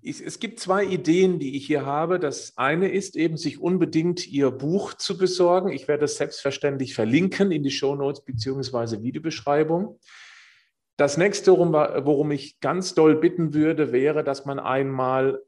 Ich, 0.00 0.24
es 0.24 0.38
gibt 0.38 0.60
zwei 0.60 0.84
Ideen, 0.84 1.38
die 1.38 1.56
ich 1.56 1.66
hier 1.66 1.84
habe. 1.84 2.20
Das 2.20 2.52
eine 2.56 2.88
ist 2.88 3.16
eben, 3.16 3.36
sich 3.36 3.60
unbedingt 3.60 4.28
Ihr 4.28 4.50
Buch 4.50 4.94
zu 4.94 5.18
besorgen. 5.18 5.70
Ich 5.70 5.88
werde 5.88 6.04
es 6.04 6.16
selbstverständlich 6.16 6.94
verlinken 6.94 7.50
in 7.50 7.62
die 7.62 7.70
Show 7.70 7.94
Notes 7.96 8.24
bzw. 8.24 9.02
Videobeschreibung. 9.02 9.98
Das 10.96 11.16
nächste, 11.16 11.52
worum, 11.52 11.72
worum, 11.72 12.30
ich 12.30 12.60
ganz 12.60 12.94
doll 12.94 13.16
bitten 13.16 13.54
würde, 13.54 13.92
wäre, 13.92 14.24
dass 14.24 14.44
man 14.46 14.58
einmal 14.58 15.42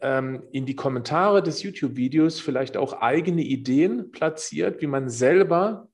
ähm, 0.00 0.42
in 0.52 0.66
die 0.66 0.76
Kommentare 0.76 1.42
des 1.42 1.62
YouTube-Videos 1.62 2.40
vielleicht 2.40 2.76
auch 2.76 2.94
eigene 2.94 3.42
Ideen 3.42 4.10
platziert, 4.10 4.80
wie 4.80 4.86
man 4.86 5.08
selber 5.08 5.88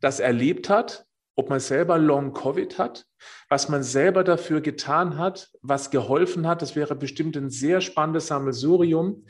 das 0.00 0.20
erlebt 0.20 0.68
hat, 0.68 1.05
ob 1.36 1.50
man 1.50 1.60
selber 1.60 1.98
Long-Covid 1.98 2.78
hat, 2.78 3.06
was 3.48 3.68
man 3.68 3.82
selber 3.82 4.24
dafür 4.24 4.62
getan 4.62 5.18
hat, 5.18 5.50
was 5.62 5.90
geholfen 5.90 6.46
hat. 6.46 6.62
Das 6.62 6.74
wäre 6.74 6.96
bestimmt 6.96 7.36
ein 7.36 7.50
sehr 7.50 7.80
spannendes 7.80 8.26
Sammelsurium. 8.28 9.26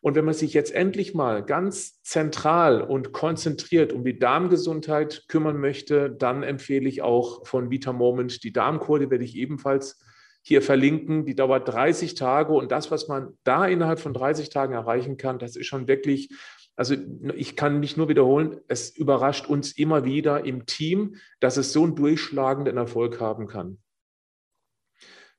Und 0.00 0.14
wenn 0.14 0.24
man 0.24 0.34
sich 0.34 0.54
jetzt 0.54 0.72
endlich 0.72 1.14
mal 1.14 1.44
ganz 1.44 2.00
zentral 2.02 2.80
und 2.80 3.12
konzentriert 3.12 3.92
um 3.92 4.04
die 4.04 4.20
Darmgesundheit 4.20 5.24
kümmern 5.26 5.58
möchte, 5.58 6.10
dann 6.10 6.44
empfehle 6.44 6.88
ich 6.88 7.02
auch 7.02 7.44
von 7.44 7.70
Vita 7.70 7.92
Moment 7.92 8.44
die 8.44 8.52
Darmkur, 8.52 9.00
die 9.00 9.10
werde 9.10 9.24
ich 9.24 9.34
ebenfalls 9.34 10.00
hier 10.42 10.62
verlinken. 10.62 11.26
Die 11.26 11.34
dauert 11.34 11.68
30 11.68 12.14
Tage 12.14 12.52
und 12.52 12.70
das, 12.70 12.92
was 12.92 13.08
man 13.08 13.36
da 13.42 13.66
innerhalb 13.66 13.98
von 13.98 14.14
30 14.14 14.50
Tagen 14.50 14.74
erreichen 14.74 15.16
kann, 15.16 15.40
das 15.40 15.56
ist 15.56 15.66
schon 15.66 15.88
wirklich 15.88 16.30
also 16.78 16.94
ich 17.34 17.56
kann 17.56 17.80
mich 17.80 17.96
nur 17.96 18.08
wiederholen, 18.08 18.60
es 18.68 18.96
überrascht 18.96 19.48
uns 19.48 19.72
immer 19.72 20.04
wieder 20.04 20.44
im 20.44 20.64
Team, 20.64 21.16
dass 21.40 21.56
es 21.56 21.72
so 21.72 21.82
einen 21.82 21.96
durchschlagenden 21.96 22.76
Erfolg 22.76 23.20
haben 23.20 23.48
kann. 23.48 23.78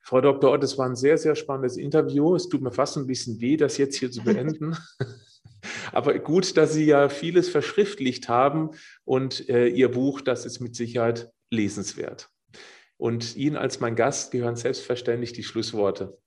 Frau 0.02 0.20
Dr. 0.20 0.52
Ott, 0.52 0.66
es 0.66 0.78
war 0.78 0.86
ein 0.86 0.98
sehr, 0.98 1.18
sehr 1.18 1.38
spannendes 1.38 1.78
Interview. 1.78 2.36
Es 2.36 2.50
tut 2.50 2.62
mir 2.62 2.74
fast 2.74 2.98
ein 2.98 3.08
bisschen 3.08 3.40
weh, 3.40 3.56
das 3.56 3.78
jetzt 3.78 3.96
hier 3.96 4.12
zu 4.12 4.22
beenden. 4.22 4.76
Aber 5.94 6.20
gut, 6.20 6.58
dass 6.58 6.74
Sie 6.74 6.84
ja 6.84 7.08
vieles 7.08 7.48
verschriftlicht 7.48 8.28
haben 8.28 8.72
und 9.06 9.48
äh, 9.48 9.68
Ihr 9.68 9.92
Buch, 9.92 10.20
das 10.20 10.46
ist 10.46 10.60
mit 10.60 10.76
Sicherheit 10.76 11.32
lesenswert. 11.50 12.30
Und 12.98 13.38
Ihnen 13.38 13.56
als 13.56 13.80
mein 13.80 13.96
Gast 13.96 14.32
gehören 14.32 14.58
selbstverständlich 14.58 15.32
die 15.32 15.44
Schlussworte. 15.44 16.18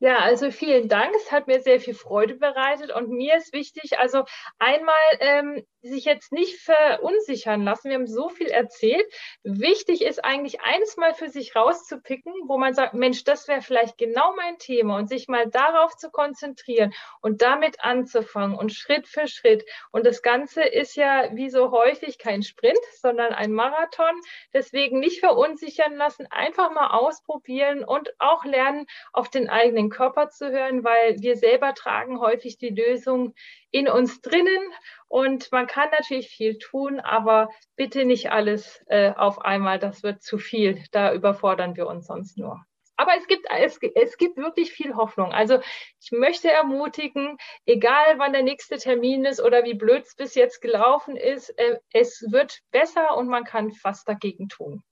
Ja, 0.00 0.18
also 0.18 0.50
vielen 0.50 0.88
Dank. 0.88 1.14
Es 1.16 1.32
hat 1.32 1.46
mir 1.46 1.62
sehr 1.62 1.80
viel 1.80 1.94
Freude 1.94 2.34
bereitet 2.34 2.92
und 2.92 3.08
mir 3.08 3.36
ist 3.36 3.52
wichtig, 3.54 3.98
also 3.98 4.24
einmal 4.58 4.94
ähm, 5.20 5.66
sich 5.86 6.04
jetzt 6.04 6.32
nicht 6.32 6.58
verunsichern 6.60 7.64
lassen. 7.64 7.88
Wir 7.88 7.96
haben 7.96 8.06
so 8.06 8.28
viel 8.28 8.48
erzählt. 8.48 9.06
Wichtig 9.42 10.02
ist 10.02 10.24
eigentlich 10.24 10.60
eins 10.60 10.96
mal 10.96 11.14
für 11.14 11.28
sich 11.28 11.56
rauszupicken, 11.56 12.32
wo 12.46 12.58
man 12.58 12.74
sagt, 12.74 12.94
Mensch, 12.94 13.24
das 13.24 13.48
wäre 13.48 13.62
vielleicht 13.62 13.98
genau 13.98 14.34
mein 14.36 14.58
Thema 14.58 14.96
und 14.96 15.08
sich 15.08 15.28
mal 15.28 15.48
darauf 15.48 15.96
zu 15.96 16.10
konzentrieren 16.10 16.92
und 17.20 17.42
damit 17.42 17.80
anzufangen 17.80 18.56
und 18.56 18.72
Schritt 18.72 19.06
für 19.06 19.28
Schritt. 19.28 19.64
Und 19.90 20.06
das 20.06 20.22
Ganze 20.22 20.62
ist 20.62 20.96
ja 20.96 21.30
wie 21.34 21.50
so 21.50 21.70
häufig 21.70 22.18
kein 22.18 22.42
Sprint, 22.42 22.78
sondern 23.00 23.32
ein 23.32 23.52
Marathon. 23.52 24.20
Deswegen 24.52 25.00
nicht 25.00 25.20
verunsichern 25.20 25.96
lassen, 25.96 26.26
einfach 26.30 26.72
mal 26.72 26.90
ausprobieren 26.90 27.84
und 27.84 28.10
auch 28.18 28.44
lernen, 28.44 28.86
auf 29.12 29.28
den 29.28 29.48
eigenen 29.48 29.90
Körper 29.90 30.28
zu 30.28 30.50
hören, 30.50 30.84
weil 30.84 31.16
wir 31.20 31.36
selber 31.36 31.74
tragen 31.74 32.20
häufig 32.20 32.58
die 32.58 32.70
Lösung 32.70 33.34
in 33.70 33.88
uns 33.88 34.20
drinnen 34.20 34.72
und 35.08 35.50
man 35.52 35.66
kann 35.66 35.88
natürlich 35.90 36.28
viel 36.28 36.58
tun, 36.58 37.00
aber 37.00 37.50
bitte 37.76 38.04
nicht 38.04 38.30
alles 38.30 38.82
äh, 38.86 39.12
auf 39.12 39.40
einmal, 39.40 39.78
das 39.78 40.02
wird 40.02 40.22
zu 40.22 40.38
viel, 40.38 40.82
da 40.92 41.12
überfordern 41.12 41.76
wir 41.76 41.86
uns 41.86 42.06
sonst 42.06 42.38
nur. 42.38 42.64
Aber 42.96 43.12
es 43.18 43.26
gibt, 43.26 43.46
es, 43.50 43.78
es 43.94 44.16
gibt 44.16 44.38
wirklich 44.38 44.72
viel 44.72 44.96
Hoffnung. 44.96 45.32
Also 45.32 45.58
ich 46.00 46.12
möchte 46.12 46.50
ermutigen, 46.50 47.36
egal 47.66 48.18
wann 48.18 48.32
der 48.32 48.42
nächste 48.42 48.78
Termin 48.78 49.26
ist 49.26 49.42
oder 49.42 49.64
wie 49.64 49.74
blöd 49.74 50.04
es 50.04 50.16
bis 50.16 50.34
jetzt 50.34 50.62
gelaufen 50.62 51.16
ist, 51.16 51.50
äh, 51.58 51.78
es 51.92 52.24
wird 52.30 52.60
besser 52.70 53.16
und 53.16 53.28
man 53.28 53.44
kann 53.44 53.72
fast 53.72 54.08
dagegen 54.08 54.48
tun. 54.48 54.82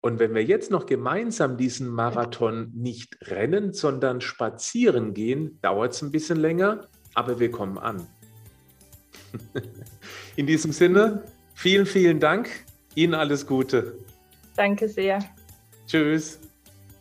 Und 0.00 0.20
wenn 0.20 0.34
wir 0.34 0.44
jetzt 0.44 0.70
noch 0.70 0.86
gemeinsam 0.86 1.56
diesen 1.56 1.88
Marathon 1.88 2.70
nicht 2.74 3.18
rennen, 3.22 3.72
sondern 3.72 4.20
spazieren 4.20 5.12
gehen, 5.12 5.60
dauert 5.60 5.92
es 5.92 6.02
ein 6.02 6.12
bisschen 6.12 6.38
länger, 6.38 6.88
aber 7.14 7.38
wir 7.38 7.50
kommen 7.50 7.78
an. 7.78 8.06
In 10.36 10.46
diesem 10.46 10.72
Sinne, 10.72 11.24
vielen, 11.54 11.86
vielen 11.86 12.20
Dank. 12.20 12.48
Ihnen 12.94 13.14
alles 13.14 13.46
Gute. 13.46 13.98
Danke 14.56 14.88
sehr. 14.88 15.18
Tschüss. 15.86 16.40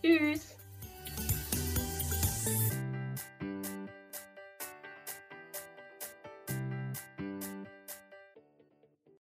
Tschüss. 0.03 0.57